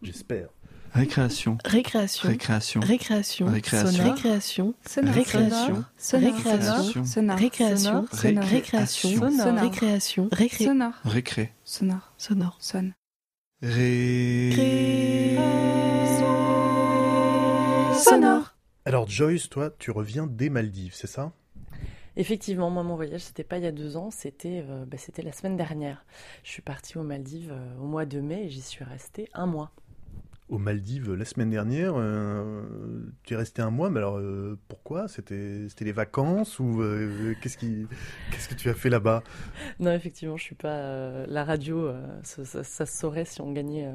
[0.00, 0.48] J'espère.
[0.94, 1.58] Récréation.
[1.62, 2.30] Récréation.
[2.30, 2.80] Récréation.
[2.80, 3.46] Récréation.
[3.48, 4.02] Récréation.
[4.06, 4.74] Récréation.
[4.86, 5.14] Sonore.
[5.14, 5.84] Récréation.
[5.98, 6.26] Sonore.
[6.38, 7.04] Récréation.
[7.04, 7.36] Sonore.
[7.36, 8.06] Récréation.
[8.10, 8.44] Sonore.
[8.44, 9.30] Récréation.
[9.30, 9.60] Sonore.
[9.60, 10.28] Récréation.
[10.32, 10.64] Récré.
[10.64, 10.94] Sonore.
[11.04, 11.52] Récré.
[11.62, 12.14] Sonore.
[12.16, 12.56] Sonore.
[12.60, 12.94] Sonne.
[13.60, 15.36] Ré.
[18.02, 18.54] Sonore.
[18.86, 21.34] Alors Joyce, toi, tu reviens des Maldives, c'est ça?
[22.16, 25.32] Effectivement, moi mon voyage c'était pas il y a deux ans, c'était euh, bah, la
[25.32, 26.04] semaine dernière.
[26.42, 29.46] Je suis partie aux Maldives euh, au mois de mai et j'y suis restée un
[29.46, 29.70] mois.
[30.50, 32.64] Aux Maldives la semaine dernière, euh,
[33.22, 35.06] tu es resté un mois, mais alors euh, pourquoi?
[35.06, 37.86] C'était les vacances ou euh, qu'est-ce qui
[38.32, 39.22] qu'est-ce que tu as fait là-bas?
[39.78, 41.92] Non, effectivement, je suis pas la radio.
[42.24, 43.88] ça, se saurait si on gagnait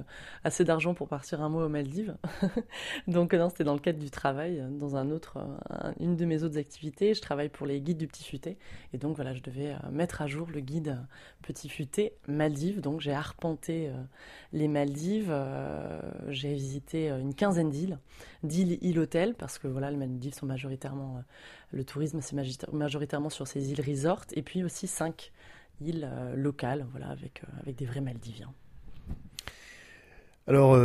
[0.46, 2.16] assez d'argent pour partir un mois aux Maldives.
[3.10, 5.40] Donc non, c'était dans le cadre du travail, dans un autre,
[5.70, 7.14] un- une de mes autres activités.
[7.16, 8.58] Je travaille pour les guides du Petit Futé,
[8.94, 11.00] et donc voilà, je devais mettre à jour le guide
[11.42, 12.80] Petit Futé Maldives.
[12.80, 13.90] Donc j'ai arpenté
[14.54, 15.28] les Maldives.
[15.30, 16.00] euh,
[16.50, 18.00] j'ai visité euh, une quinzaine d'îles,
[18.44, 21.22] d'îles îles hôtels, parce que voilà, les Maldives sont majoritairement, euh,
[21.72, 25.32] le tourisme c'est majorita- majoritairement sur ces îles resort, et puis aussi cinq
[25.82, 28.54] îles euh, locales, voilà, avec, avec des vrais Maldiviens.
[30.48, 30.78] Alors,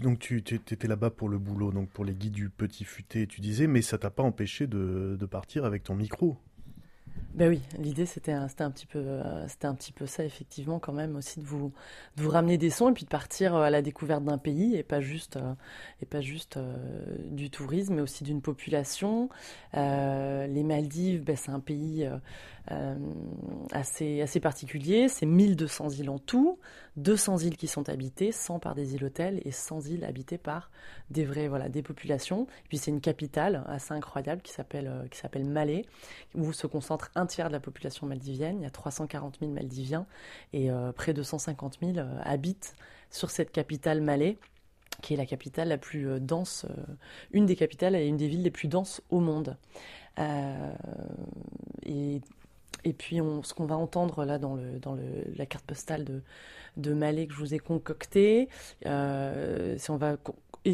[0.00, 3.26] donc tu tu étais là-bas pour le boulot, donc pour les guides du Petit Futé,
[3.26, 6.38] tu disais, mais ça t'a pas empêché de, de partir avec ton micro?
[7.34, 10.80] Ben oui, l'idée c'était un, un petit peu euh, c'était un petit peu ça effectivement
[10.80, 11.72] quand même aussi de vous
[12.16, 14.74] de vous ramener des sons et puis de partir euh, à la découverte d'un pays
[14.74, 15.54] et pas juste euh,
[16.02, 16.58] et pas juste
[17.30, 19.28] du tourisme mais aussi d'une population.
[19.74, 22.08] Les Maldives, ben, c'est un pays
[23.72, 26.58] assez assez particulier, c'est 1200 îles en tout,
[26.96, 30.70] 200 îles qui sont habitées, 100 par des îles hôtels et 100 îles habitées par
[31.10, 32.46] des vrais voilà des populations.
[32.64, 35.84] Et puis c'est une capitale assez incroyable qui s'appelle euh, qui s'appelle Malé
[36.34, 38.60] où se concentre un tiers de la population maldivienne.
[38.60, 40.06] Il y a 340 000 Maldiviens
[40.52, 42.76] et euh, près de 150 000 euh, habitent
[43.10, 44.38] sur cette capitale Malais,
[45.02, 46.82] qui est la capitale la plus euh, dense, euh,
[47.32, 49.56] une des capitales et une des villes les plus denses au monde.
[50.18, 50.72] Euh,
[52.84, 55.02] et puis on, ce qu'on va entendre là dans, le, dans le,
[55.36, 56.22] la carte postale de,
[56.76, 58.48] de Malais que je vous ai concoctée,
[58.86, 60.16] euh, c'est on va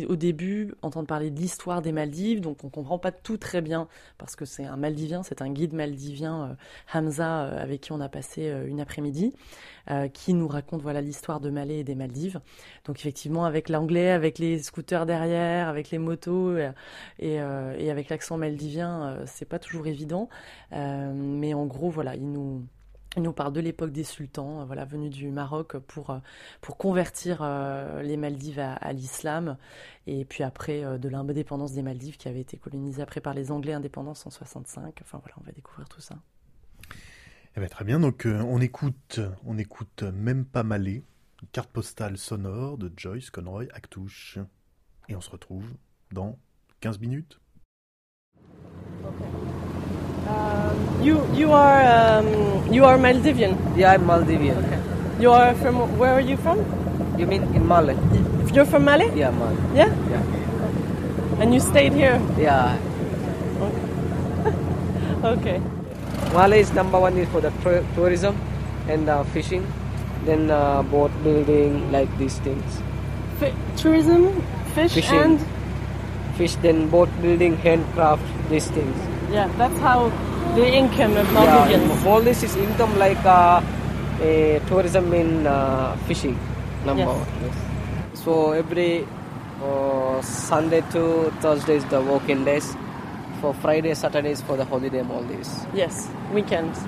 [0.09, 3.89] au début entendre parler de l'histoire des Maldives, donc on comprend pas tout très bien
[4.19, 8.01] parce que c'est un Maldivien, c'est un guide maldivien, euh, Hamza, euh, avec qui on
[8.01, 9.33] a passé euh, une après-midi,
[10.13, 12.41] qui nous raconte voilà l'histoire de Malais et des Maldives.
[12.87, 16.73] Donc effectivement avec l'anglais, avec les scooters derrière, avec les motos et,
[17.21, 20.29] et, avec l'accent maldivien, c'est pas toujours évident,
[20.73, 22.67] mais en gros voilà, il nous
[23.17, 26.19] il nous parle de l'époque des sultans, euh, voilà, venus du Maroc pour, euh,
[26.61, 29.57] pour convertir euh, les Maldives à, à l'islam,
[30.07, 33.73] et puis après de l'indépendance des Maldives qui avait été colonisée après par les Anglais
[33.73, 35.01] indépendance en 65.
[35.03, 36.17] Enfin voilà, on va découvrir tout ça.
[37.57, 41.03] Eh ben, très bien, donc euh, on écoute, on écoute même pas Malé,
[41.53, 44.39] carte postale sonore de Joyce Conroy Actouche.
[45.09, 45.65] Et on se retrouve
[46.13, 46.39] dans
[46.81, 47.41] 15 minutes.
[50.27, 52.27] Um, you you are um,
[52.73, 53.55] you are Maldivian.
[53.77, 54.59] Yeah, I'm Maldivian.
[54.65, 54.81] Okay.
[55.21, 56.59] You are from where are you from?
[57.19, 57.97] You mean in Mali?
[58.53, 59.07] You're from Mali?
[59.15, 59.57] Yeah, Mali.
[59.75, 59.93] Yeah.
[60.11, 61.41] Yeah.
[61.41, 62.21] And you stayed here.
[62.39, 62.77] Yeah.
[65.27, 65.61] Okay.
[66.33, 67.51] Mali is number one is for the
[67.97, 68.37] tourism
[68.89, 69.67] and uh, fishing,
[70.25, 72.63] then uh, boat building, like these things.
[73.41, 74.43] Fi- tourism,
[74.75, 75.19] fish, Fishing.
[75.19, 75.41] and
[76.37, 78.95] Fish, then boat building, handcraft, these things.
[79.37, 79.99] Yeah, that's how
[80.57, 82.05] the income of Yeah, Maldivians.
[82.05, 83.61] Maldives is income like uh,
[84.21, 86.39] a tourism in uh, fishing,
[86.87, 87.09] number Yes.
[87.17, 87.27] one.
[87.45, 88.23] Yes.
[88.25, 89.07] So every
[89.63, 92.75] uh, Sunday to Thursday is the working days.
[93.41, 95.51] For Friday, Saturdays for the holiday All Maldives.
[95.75, 96.81] Yes, weekends.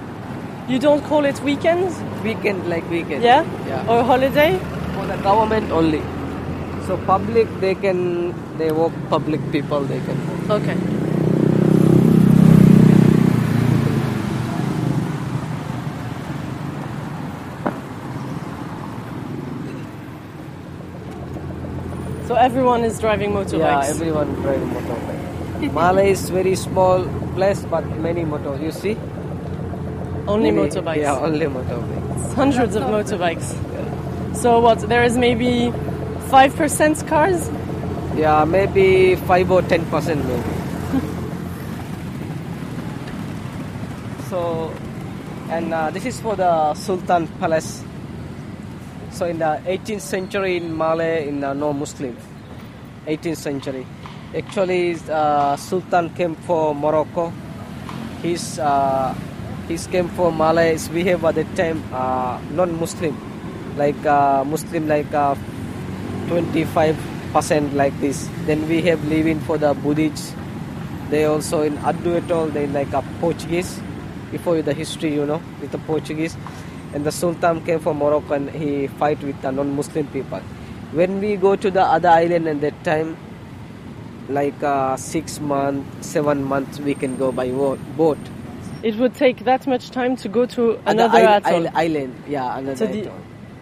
[0.67, 1.95] You don't call it weekends?
[2.25, 3.23] Weekend like weekend.
[3.23, 3.45] Yeah?
[3.67, 3.85] Yeah.
[3.91, 4.59] Or holiday?
[4.95, 6.01] For the government only.
[6.87, 10.17] So public they can they work public people they can
[10.49, 10.63] work.
[10.63, 10.77] Okay.
[22.29, 23.59] So everyone is driving motorbikes.
[23.59, 25.73] Yeah, everyone driving motorbike.
[25.73, 27.05] Malay is very small
[27.35, 28.55] place but many motor.
[28.63, 28.97] You see?
[30.27, 30.97] Only Many- motorbikes.
[30.97, 32.35] Yeah, only motorbikes.
[32.35, 33.55] Hundreds of motorbikes.
[34.37, 34.81] So what?
[34.91, 35.73] There is maybe
[36.29, 37.49] five percent cars.
[38.15, 40.43] Yeah, maybe five or ten percent maybe.
[44.29, 44.71] so,
[45.49, 47.83] and uh, this is for the Sultan Palace.
[49.19, 52.17] So in the 18th century in Malay, in the no Muslim,
[53.09, 53.85] 18th century.
[54.33, 57.33] Actually, uh, Sultan came for Morocco.
[58.23, 59.13] He's uh,
[59.67, 60.79] he's came for Malay.
[60.95, 63.19] We have at that time uh, non-Muslim,
[63.77, 65.35] like uh, Muslim like uh,
[66.29, 66.97] 25
[67.33, 68.29] percent like this.
[68.47, 70.33] Then we have living for the Buddhists.
[71.11, 73.81] They also in Adu Atoll they like a Portuguese.
[74.31, 76.37] Before you the history, you know, with the Portuguese,
[76.95, 80.41] and the Sultan came from Morocco and he fight with the non-Muslim people.
[80.93, 83.17] When we go to the other island at that time,
[84.29, 88.19] like uh, six months, seven months, we can go by boat.
[88.83, 92.87] It would take that much time to go to another isle- island, yeah, another So
[92.87, 93.11] the-.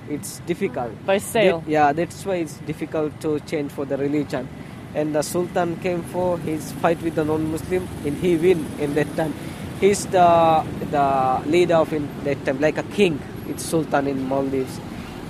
[0.08, 0.92] It's difficult.
[1.04, 1.60] By sail.
[1.60, 4.48] That- yeah, that's why it's difficult to change for the religion.
[4.94, 9.14] And the Sultan came for his fight with the non-Muslim, and he win in that
[9.16, 9.34] time.
[9.80, 13.20] He's the the leader of in that time, like a king.
[13.48, 14.80] It's Sultan in Maldives.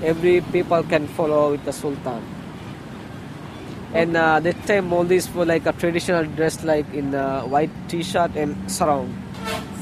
[0.03, 2.23] Every people can follow with the Sultan.
[3.93, 8.37] And uh, that time Maldives were like a traditional dress, like in uh, white T-shirt
[8.37, 9.11] and sarong.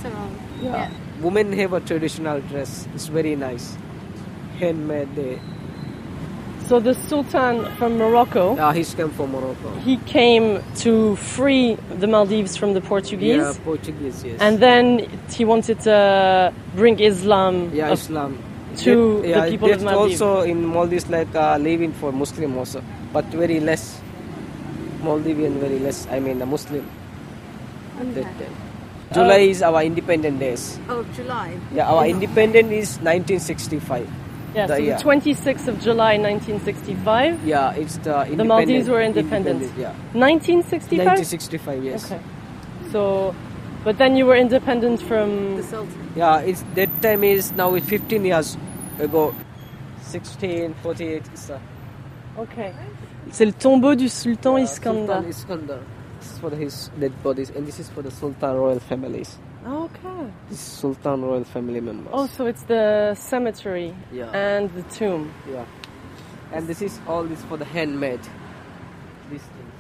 [0.01, 0.33] Sarong.
[0.63, 0.91] Yeah.
[1.21, 2.89] Women have a traditional dress.
[2.95, 3.77] It's very nice.
[4.59, 5.15] Handmade.
[5.15, 5.41] They,
[6.69, 9.69] So the Sultan from Morocco, uh, he's come from Morocco.
[9.85, 13.37] he came to free the Maldives from the Portuguese.
[13.37, 14.41] Yeah, Portuguese, yes.
[14.41, 18.39] And then he wanted to bring Islam yeah, Islam.
[18.79, 20.23] to That- yeah, the people of that's Maldives.
[20.23, 22.81] also in Maldives like uh, living for Muslim also,
[23.13, 24.01] but very less.
[25.05, 26.09] Maldivian very less.
[26.11, 26.89] I mean, a Muslim.
[28.01, 28.57] at that time.
[29.13, 30.79] July is our independent days.
[30.89, 31.55] Oh, July.
[31.75, 34.09] Yeah, our independent is 1965.
[34.55, 34.97] Yeah, The so year.
[34.97, 37.45] the 26th of July 1965.
[37.45, 39.63] Yeah, it's uh, the The Maldives were independent.
[39.77, 39.91] Yeah.
[40.15, 41.07] 1965?
[41.07, 42.05] 1965, yes.
[42.05, 42.21] Okay.
[42.93, 43.35] So,
[43.83, 45.57] but then you were independent from.
[45.57, 46.13] The Sultan.
[46.15, 48.57] Yeah, it's that time is now it's 15 years
[49.01, 49.35] ago.
[50.13, 51.59] 1648 is the uh,
[52.43, 52.73] Ok.
[53.33, 55.23] C'est le tombeau du Sultan Iskandar.
[55.23, 55.79] Sultan Iskandar.
[56.21, 59.39] This is for his dead bodies, and this is for the Sultan royal families.
[59.67, 60.31] Okay.
[60.51, 62.11] This is Sultan royal family members.
[62.13, 64.31] Oh, so it's the cemetery Yeah.
[64.33, 65.33] and the tomb.
[65.51, 65.65] Yeah.
[66.53, 68.21] And this is all this for the handmade.
[69.31, 69.73] These things.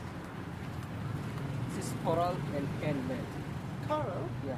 [1.76, 3.18] This is coral and handmade.
[3.89, 4.28] Coral?
[4.47, 4.57] Yeah.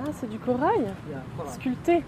[0.00, 1.52] Ah, c'est du corail Yeah, coral.
[1.52, 2.02] Sculpté.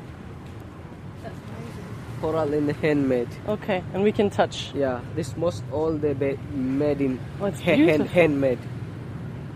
[2.23, 3.29] Coral and handmade.
[3.49, 4.73] Okay, and we can touch.
[4.75, 6.15] Yeah, this most all they
[6.55, 8.59] made in Oh, it's ha- hand, handmade.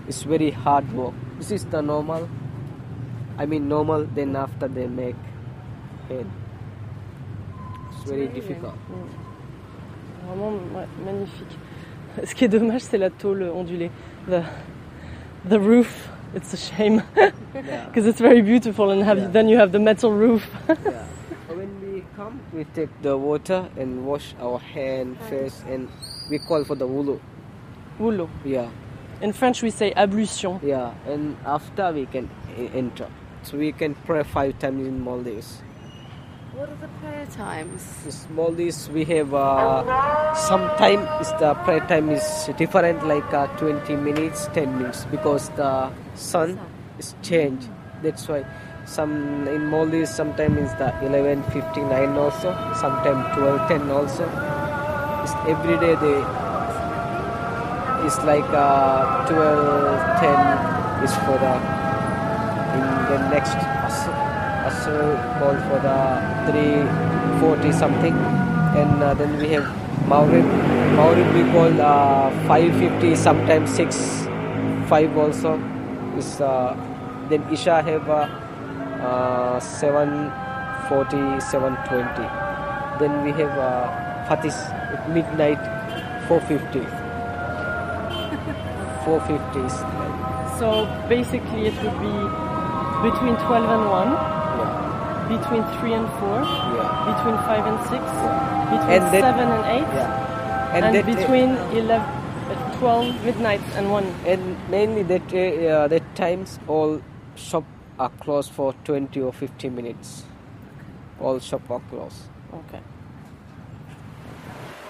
[0.09, 1.15] It's very hard work.
[1.39, 2.29] This is the normal.
[3.39, 4.05] I mean normal.
[4.15, 5.17] Then after they make
[6.09, 6.27] head.
[7.93, 8.75] It's very difficult.
[8.91, 9.27] Mm.
[10.27, 11.59] Vraiment ouais, magnifique.
[12.25, 13.91] Ce qui est dommage, c'est la tôle ondulée.
[14.29, 14.43] The,
[15.49, 17.03] the roof, it's a shame.
[17.53, 19.29] Because it's very beautiful, and have, Yeah.
[19.29, 20.49] then you have the metal roof.
[20.69, 21.05] yeah.
[21.49, 25.89] When we come, we take the water and wash our hand, face, and
[26.31, 27.19] we call for the wulu.
[28.01, 28.29] Wulu.
[28.45, 28.69] Yeah.
[29.23, 30.61] In French, we say ablution.
[30.63, 32.29] Yeah, and after we can
[32.75, 33.09] enter
[33.45, 35.63] So we can pray five times in Maldives.
[36.53, 37.83] What are the prayer times?
[38.29, 43.95] In Maldives we have uh, sometime is the prayer time is different like uh, 20
[43.97, 46.59] minutes 10 minutes because the sun
[46.99, 47.69] is changed
[48.03, 48.45] that's why
[48.87, 52.51] some in Maldives sometimes is the 11 59 also
[52.81, 54.25] sometimes 12 10 also
[55.23, 56.46] it's every day they
[58.07, 61.55] it's like uh, 12 10 is for the
[62.77, 64.15] in the next Asr
[64.69, 65.01] Asr
[65.39, 65.99] call for the
[66.47, 68.15] 340 something.
[68.77, 69.67] And uh, then we have
[70.09, 70.45] Maghrib
[70.97, 74.29] Maghrib we call uh, 550 sometimes 6
[74.89, 75.59] 5 also
[76.17, 76.77] is uh,
[77.29, 78.29] then Isha have uh,
[79.03, 82.29] uh, 740 720
[83.01, 83.91] then we have uh,
[84.29, 84.55] Fatis
[84.95, 85.59] at midnight
[86.29, 87.06] 450
[89.07, 89.77] 450 is
[90.59, 90.69] So
[91.09, 92.15] basically, it would be
[93.07, 96.41] between 12 and 1, between 3 and 4,
[97.11, 97.93] between 5 and 6,
[98.73, 100.75] between And that- 7 and 8, yeah.
[100.75, 101.51] and, And that- between
[101.83, 102.09] 11,
[102.51, 104.09] uh, 12 midnight and 1.
[104.27, 107.01] and mainly that uh, that times all
[107.37, 107.65] shop
[107.99, 110.25] are closed for 20 or 50 minutes.
[111.21, 112.23] All shop are closed.
[112.61, 112.81] Okay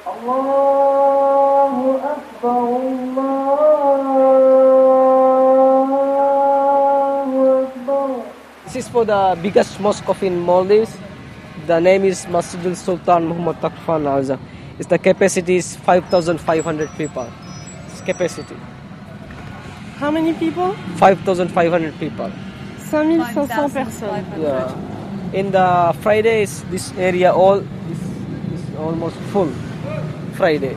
[0.07, 2.57] الله أكبر
[6.81, 7.31] الله
[7.63, 8.07] أكبر
[8.65, 10.97] This is for the biggest mosque of in Maldives.
[11.67, 14.39] The name is Masjidul Sultan Muhammad Takfan Azam.
[14.79, 17.27] Its the capacity is 5,500 people.
[17.87, 18.55] Its capacity.
[19.97, 22.31] How many people 5,500 people.
[22.91, 24.27] 5500 personnes.
[24.37, 24.73] Yeah.
[25.33, 28.01] In the Fridays, this area all is,
[28.51, 29.51] is almost full.
[30.36, 30.76] Friday.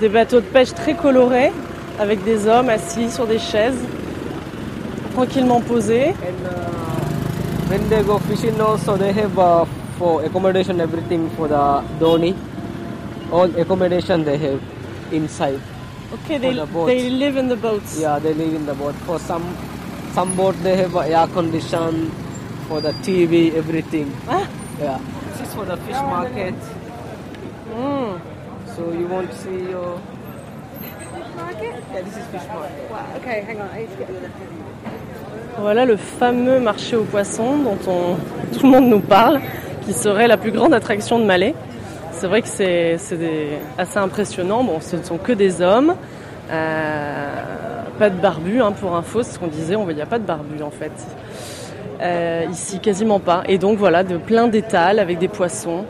[0.00, 1.52] Des bateaux de pêche très colorés,
[1.98, 3.78] avec des hommes assis sur des chaises,
[5.14, 6.14] tranquillement posés.
[7.68, 9.64] When they go fishing also they have uh,
[9.96, 12.34] for accommodation everything for the dhoni.
[13.30, 14.60] All accommodation they have
[15.12, 15.60] inside.
[16.12, 18.00] Okay, they, the they live in the boats.
[18.00, 18.94] Yeah, they live in the boat.
[19.06, 19.44] For some
[20.14, 22.10] some boat they have uh, air condition
[22.70, 24.06] for the TV, everything.
[24.28, 24.46] Ah.
[24.78, 24.98] Yeah.
[25.32, 26.54] This is for the fish market.
[27.74, 28.20] Mm.
[28.74, 29.98] So you want to see your
[30.78, 31.74] fish market?
[31.92, 33.18] Yeah, this is fish market.
[33.18, 33.68] Okay, hang on.
[33.70, 34.20] I need to get you
[35.58, 38.16] Voilà le fameux marché aux poissons dont on,
[38.56, 39.40] tout le monde nous parle,
[39.84, 41.56] qui serait la plus grande attraction de Malais.
[42.12, 42.98] C'est vrai que c'est
[43.78, 44.62] assez impressionnant.
[44.62, 45.96] Bon, ce ne sont que des hommes.
[46.52, 49.74] Euh, pas de barbus, hein, pour info, c'est ce qu'on disait.
[49.88, 50.92] Il n'y a pas de barbus en fait.
[52.00, 53.42] Euh, ici, quasiment pas.
[53.46, 55.84] Et donc voilà, de plein d'étals avec des poissons.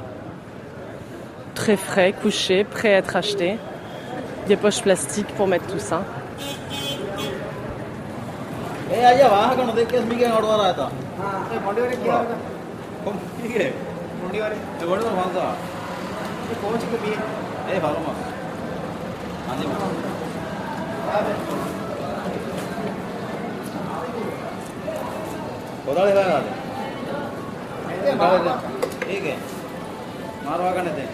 [1.55, 3.59] Très frais, couchés, prêts à être achetés.
[4.49, 6.03] Des poches plastiques pour mettre tout ça.
[25.90, 26.52] ಕೊದಾಳೆ ಬೇಗ ಅದು
[29.08, 29.34] ಹೀಗೆ
[30.46, 31.06] ಮಾರುವಾಗಣತೆ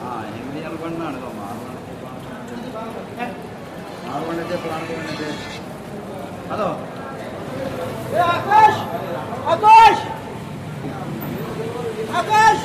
[0.00, 1.60] ಹಾಂ ಹೆಂಗೆ ಅನ್ಕೊಂಡು ಅನ್ಕೋ ಮಾರು
[4.06, 5.30] ಮಾರುವಾಗಣತೆ ಪ್ರಾಣಿಗೆ
[6.50, 6.68] ಹಲೋ
[8.28, 8.80] Akash
[9.54, 10.02] Akash
[12.14, 12.64] Akash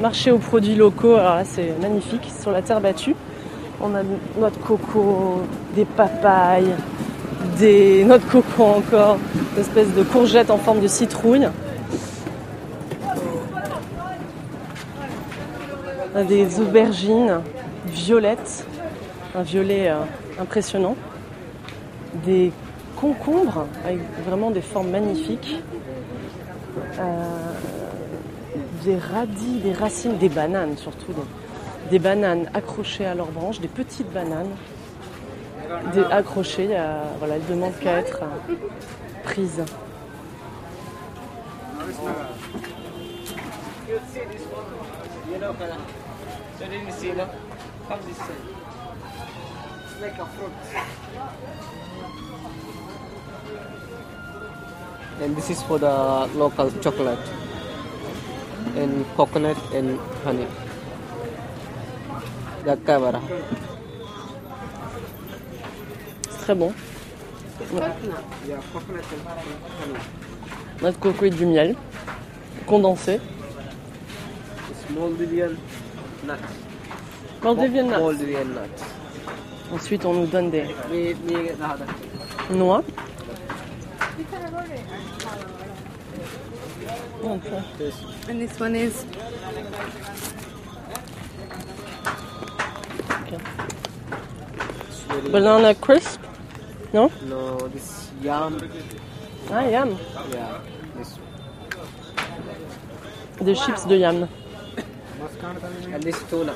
[0.00, 3.14] Marché aux produits locaux, alors là c'est magnifique, sur la terre battue.
[3.80, 4.02] On a
[4.38, 5.42] noix de coco,
[5.74, 6.74] des papayes,
[7.58, 9.18] des noix de coco encore,
[9.54, 11.48] une espèce de courgette en forme de citrouille.
[16.14, 17.40] On a des aubergines
[17.86, 18.66] violettes,
[19.34, 20.00] un violet euh,
[20.40, 20.96] impressionnant.
[22.24, 22.52] Des
[22.96, 25.62] concombres avec vraiment des formes magnifiques.
[26.98, 27.02] Euh,
[28.84, 31.12] des radis, des racines, des bananes surtout.
[31.90, 34.50] Des bananes accrochées à leurs branches, des petites bananes
[35.92, 36.66] des, accrochées.
[36.66, 38.54] y a- voilà, elles demandent qu'à être euh,
[39.24, 39.62] prises.
[55.22, 57.18] And this is for the local chocolate
[58.76, 60.46] and coconut and honey.
[62.64, 63.20] The camera.
[66.46, 66.72] très bon.
[70.80, 71.74] De coco et du miel
[72.66, 73.18] condensé.
[76.24, 76.36] Nuts.
[77.44, 78.84] Nuts.
[79.72, 80.64] Ensuite, on nous donne des
[82.50, 82.84] noix.
[87.24, 87.62] Okay.
[88.28, 89.04] And this one is
[95.30, 96.20] Banana crisp?
[96.94, 97.12] No?
[97.28, 98.58] No, this yam.
[99.50, 99.98] Ah, yam.
[100.32, 100.60] Yeah,
[100.96, 101.18] this.
[103.44, 104.28] Des chips de yam.
[105.92, 106.54] And this tuna.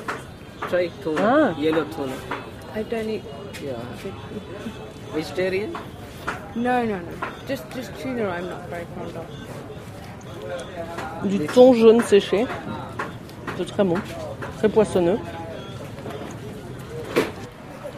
[0.69, 1.21] Try tuna.
[1.21, 1.59] Ah.
[1.59, 2.15] Yellow tuna.
[2.73, 3.23] I don't eat.
[3.61, 3.77] Yeah.
[5.13, 5.77] Vegetarian?
[6.55, 7.11] No, no, no.
[7.47, 8.27] Just just tuna.
[8.27, 9.25] I'm not very fond of.
[11.29, 12.45] Du thon jaune séché.
[13.57, 13.97] C'est très bon.
[14.57, 15.19] Très poissonneux.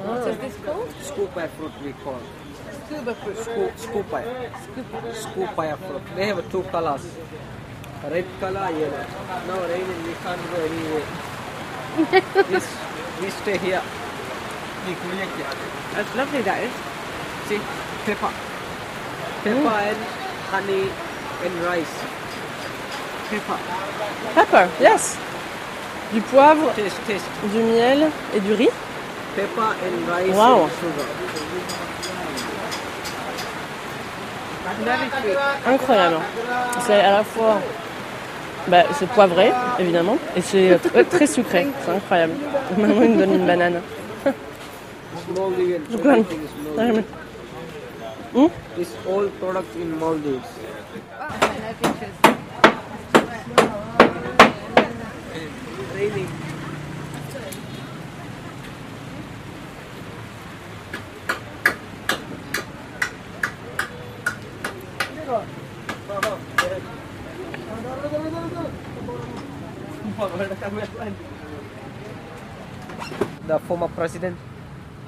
[0.05, 0.89] What is this called?
[1.01, 2.19] Scoopia fruit we call.
[2.85, 3.37] Scuba fruit.
[3.37, 4.23] Scoop, scoopia.
[5.13, 6.01] Scoopia fruit.
[6.15, 7.01] They have two colors.
[8.11, 9.05] Red color, yellow.
[9.47, 11.07] Now raining, we can't go anywhere.
[12.49, 13.81] we, we stay here.
[15.93, 16.41] That's lovely.
[16.41, 16.71] That is.
[17.47, 17.59] See,
[18.05, 18.29] pepper.
[19.43, 19.97] Pepper and
[20.51, 20.83] honey
[21.45, 21.95] and rice.
[23.29, 23.57] Pepper.
[24.35, 25.17] Pepper, yes.
[26.13, 27.25] Du poivre, Taste, taste.
[27.51, 28.69] du miel et du riz.
[29.35, 30.63] Pepper and rice Wow.
[30.63, 31.05] and sugar.
[35.67, 36.17] Incroyable.
[36.85, 37.59] C'est à la fois.
[38.67, 41.67] Bah, c'est poivré, évidemment, et c'est très, très sucré.
[41.85, 42.33] C'est incroyable.
[42.77, 43.81] Maman il me donne une banane.
[48.33, 48.47] Hmm?
[48.81, 50.49] It's all product in Maldives.
[73.45, 74.37] The former president,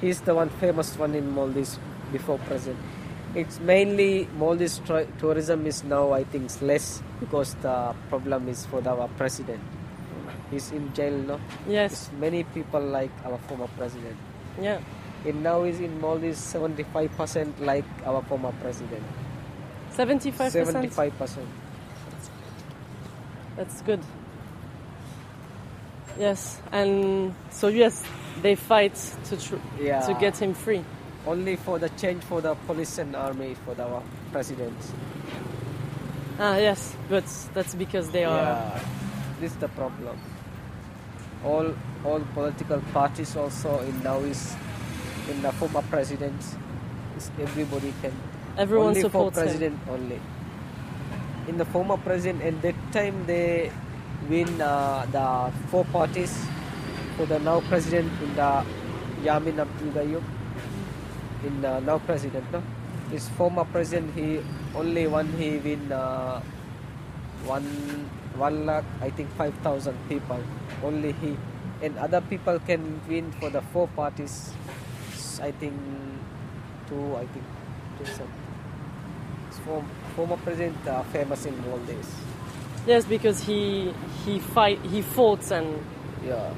[0.00, 1.80] he's the one famous one in Maldives
[2.12, 2.95] before president.
[3.36, 8.80] It's mainly Maldives tri- tourism is now I think less because the problem is for
[8.80, 9.60] the, our president.
[10.50, 11.40] He's in jail now.
[11.68, 11.92] Yes.
[11.92, 14.16] It's many people like our former president.
[14.60, 14.80] Yeah.
[15.26, 19.02] And now is in Maldives 75% like our former president.
[19.92, 20.32] 75%.
[20.64, 21.38] 75%.
[23.56, 24.00] That's good.
[26.18, 28.02] Yes, and so yes,
[28.40, 30.00] they fight to tr- Yeah.
[30.06, 30.82] to get him free.
[31.26, 34.76] Only for the change for the police and army for the, our president.
[36.38, 37.24] Ah yes, but
[37.54, 38.36] that's because they are.
[38.36, 38.80] Yeah,
[39.40, 40.18] this is the problem.
[41.44, 41.74] All
[42.04, 44.54] all political parties also in now is
[45.30, 46.38] in the former president.
[47.16, 48.12] Is everybody can.
[48.56, 49.46] Everyone only supports for him.
[49.48, 50.20] president only.
[51.48, 53.72] In the former president, at that time they
[54.28, 56.32] win uh, the four parties
[57.16, 58.64] for the now president in the
[59.24, 60.35] Yamin Abdul Gayoom.
[61.44, 62.62] In the now president, no,
[63.10, 64.40] his former president he
[64.74, 65.92] only one he win.
[65.92, 66.40] Uh,
[67.44, 70.42] one one lakh I think five thousand people.
[70.82, 71.36] Only he.
[71.82, 74.52] And other people can win for the four parties
[75.42, 75.74] I think
[76.88, 77.44] two I think
[77.98, 78.46] two something
[80.14, 82.08] former president uh, famous in all days.
[82.86, 83.92] Yes, because he
[84.24, 85.84] he fight he fought and
[86.24, 86.52] yeah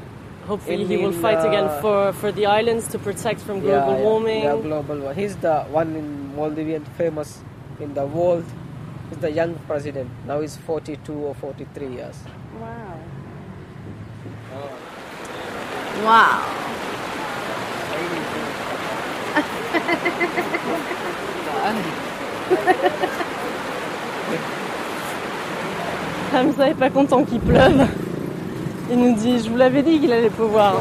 [0.49, 3.61] hopefully In- he will in, fight again uh, for for the islands to protect from
[3.61, 4.43] global yeah, yeah, warming.
[4.45, 7.31] yeah, global one he's the one in Maldivian famous
[7.81, 8.45] in the world
[9.11, 12.17] he's the young president now he's 42 or 43 years
[12.61, 12.99] Wow.
[16.05, 16.45] Wow.
[26.33, 27.87] Hamza est pas content qu'il pleuve.
[28.91, 30.81] Il nous dit, je vous l'avais dit qu'il allait pleuvoir.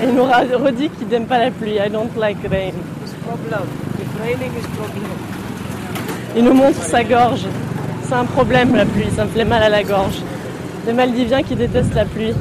[0.00, 1.76] Et il nous redit qu'il n'aime pas la pluie.
[1.76, 2.72] I don't like rain.
[6.36, 7.46] Il nous montre sa gorge.
[8.02, 10.22] C'est un problème la pluie, ça me fait mal à la gorge.
[10.86, 12.34] Les Maldiviens qui détestent la pluie.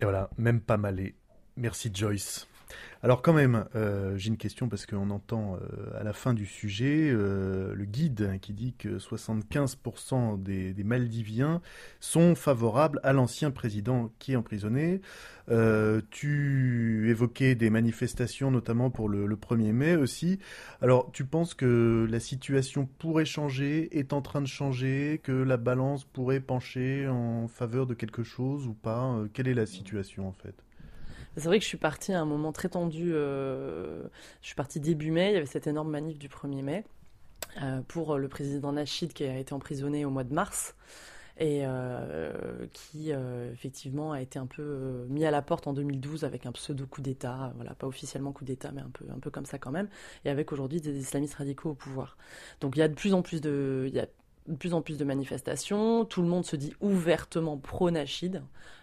[0.00, 1.14] Et voilà, même pas malé.
[1.56, 2.46] Merci Joyce.
[3.04, 6.46] Alors quand même, euh, j'ai une question parce qu'on entend euh, à la fin du
[6.46, 11.60] sujet euh, le guide qui dit que 75% des, des Maldiviens
[11.98, 15.00] sont favorables à l'ancien président qui est emprisonné.
[16.10, 20.38] Tu évoquais des manifestations notamment pour le, le 1er mai aussi.
[20.80, 25.56] Alors tu penses que la situation pourrait changer, est en train de changer, que la
[25.56, 29.18] balance pourrait pencher en faveur de quelque chose ou pas?
[29.34, 30.54] Quelle est la situation en fait?
[31.36, 33.10] C'est vrai que je suis partie à un moment très tendu.
[33.10, 34.08] je
[34.42, 36.84] suis partie début mai, il y avait cette énorme manif du 1er mai
[37.88, 40.74] pour le président Nachid qui a été emprisonné au mois de mars
[41.38, 45.72] et euh, qui euh, effectivement a été un peu euh, mis à la porte en
[45.72, 49.18] 2012 avec un pseudo coup d'État, voilà, pas officiellement coup d'État, mais un peu, un
[49.18, 49.88] peu comme ça quand même,
[50.24, 52.16] et avec aujourd'hui des islamistes radicaux au pouvoir.
[52.60, 53.90] Donc il y a de plus en plus de,
[54.46, 58.42] de plus en plus de manifestations, tout le monde se dit ouvertement pro-Nachid.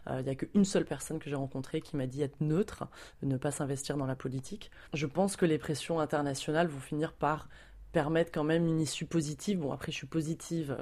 [0.09, 2.85] Il n'y a qu'une seule personne que j'ai rencontrée qui m'a dit être neutre,
[3.21, 4.71] ne pas s'investir dans la politique.
[4.93, 7.47] Je pense que les pressions internationales vont finir par
[7.91, 9.59] permettre quand même une issue positive.
[9.59, 10.75] Bon, après, je suis positive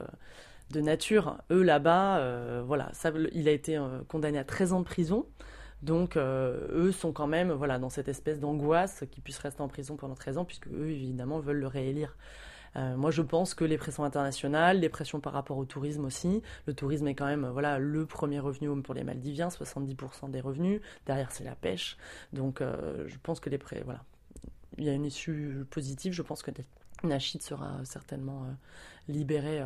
[0.71, 1.38] de nature.
[1.51, 2.91] Eux, là-bas, euh, voilà,
[3.32, 5.25] il a été euh, condamné à 13 ans de prison.
[5.82, 9.67] Donc, euh, eux sont quand même voilà, dans cette espèce d'angoisse qu'ils puissent rester en
[9.67, 12.17] prison pendant 13 ans, puisque eux, évidemment, veulent le réélire.
[12.78, 16.41] Moi, je pense que les pressions internationales, les pressions par rapport au tourisme aussi.
[16.65, 20.82] Le tourisme est quand même voilà le premier revenu pour les Maldiviens, 70% des revenus.
[21.05, 21.97] Derrière, c'est la pêche.
[22.34, 24.03] Donc, je pense que les prêts, voilà,
[24.78, 26.13] il y a une issue positive.
[26.13, 26.51] Je pense que
[27.03, 28.45] Nachid sera certainement
[29.07, 29.63] libéré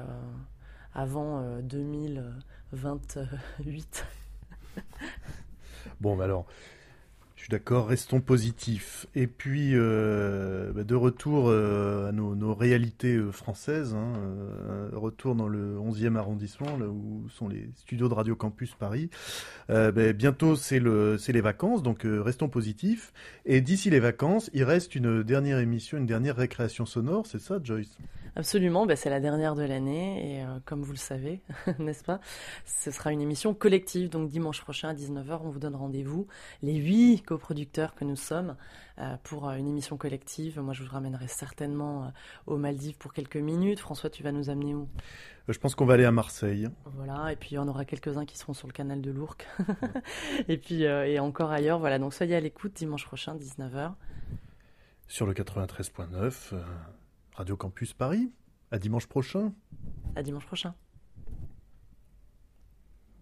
[0.94, 3.18] avant 2028.
[3.18, 4.82] Euh,
[6.00, 6.46] bon, bah alors,
[7.42, 9.08] je suis d'accord, restons positifs.
[9.16, 14.14] Et puis, euh, bah, de retour euh, à nos, réalités françaises, hein,
[14.94, 19.10] retour dans le 11e arrondissement, là où sont les studios de Radio Campus Paris.
[19.70, 23.12] Bah, bientôt, c'est les vacances, donc restons positifs.
[23.46, 27.58] Et d'ici les vacances, il reste une dernière émission, une dernière récréation sonore, c'est ça,
[27.64, 27.98] Joyce?
[28.38, 31.42] Absolument, bah, c'est la dernière de l'année et euh, comme vous le savez,
[31.80, 32.22] n'est-ce pas,
[32.66, 34.10] ce sera une émission collective.
[34.10, 36.28] Donc dimanche prochain à 19h, on vous donne rendez-vous,
[36.62, 38.56] les huit coproducteurs que nous sommes,
[39.00, 40.62] euh, pour euh, une émission collective.
[40.62, 42.14] Moi, je vous ramènerai certainement
[42.48, 43.82] aux Maldives pour quelques minutes.
[43.82, 44.88] François, tu vas nous amener où?
[45.50, 46.70] Je pense qu'on va aller à Marseille.
[46.86, 49.46] Voilà, et puis on aura quelques-uns qui seront sur le canal de l'Ourcq.
[50.48, 51.80] et puis et encore ailleurs.
[51.80, 53.92] Voilà, donc soyez à l'écoute dimanche prochain, 19h.
[55.08, 56.54] Sur le 93.9.
[57.34, 58.32] Radio Campus Paris.
[58.72, 59.54] À dimanche prochain.
[60.16, 60.76] À dimanche prochain.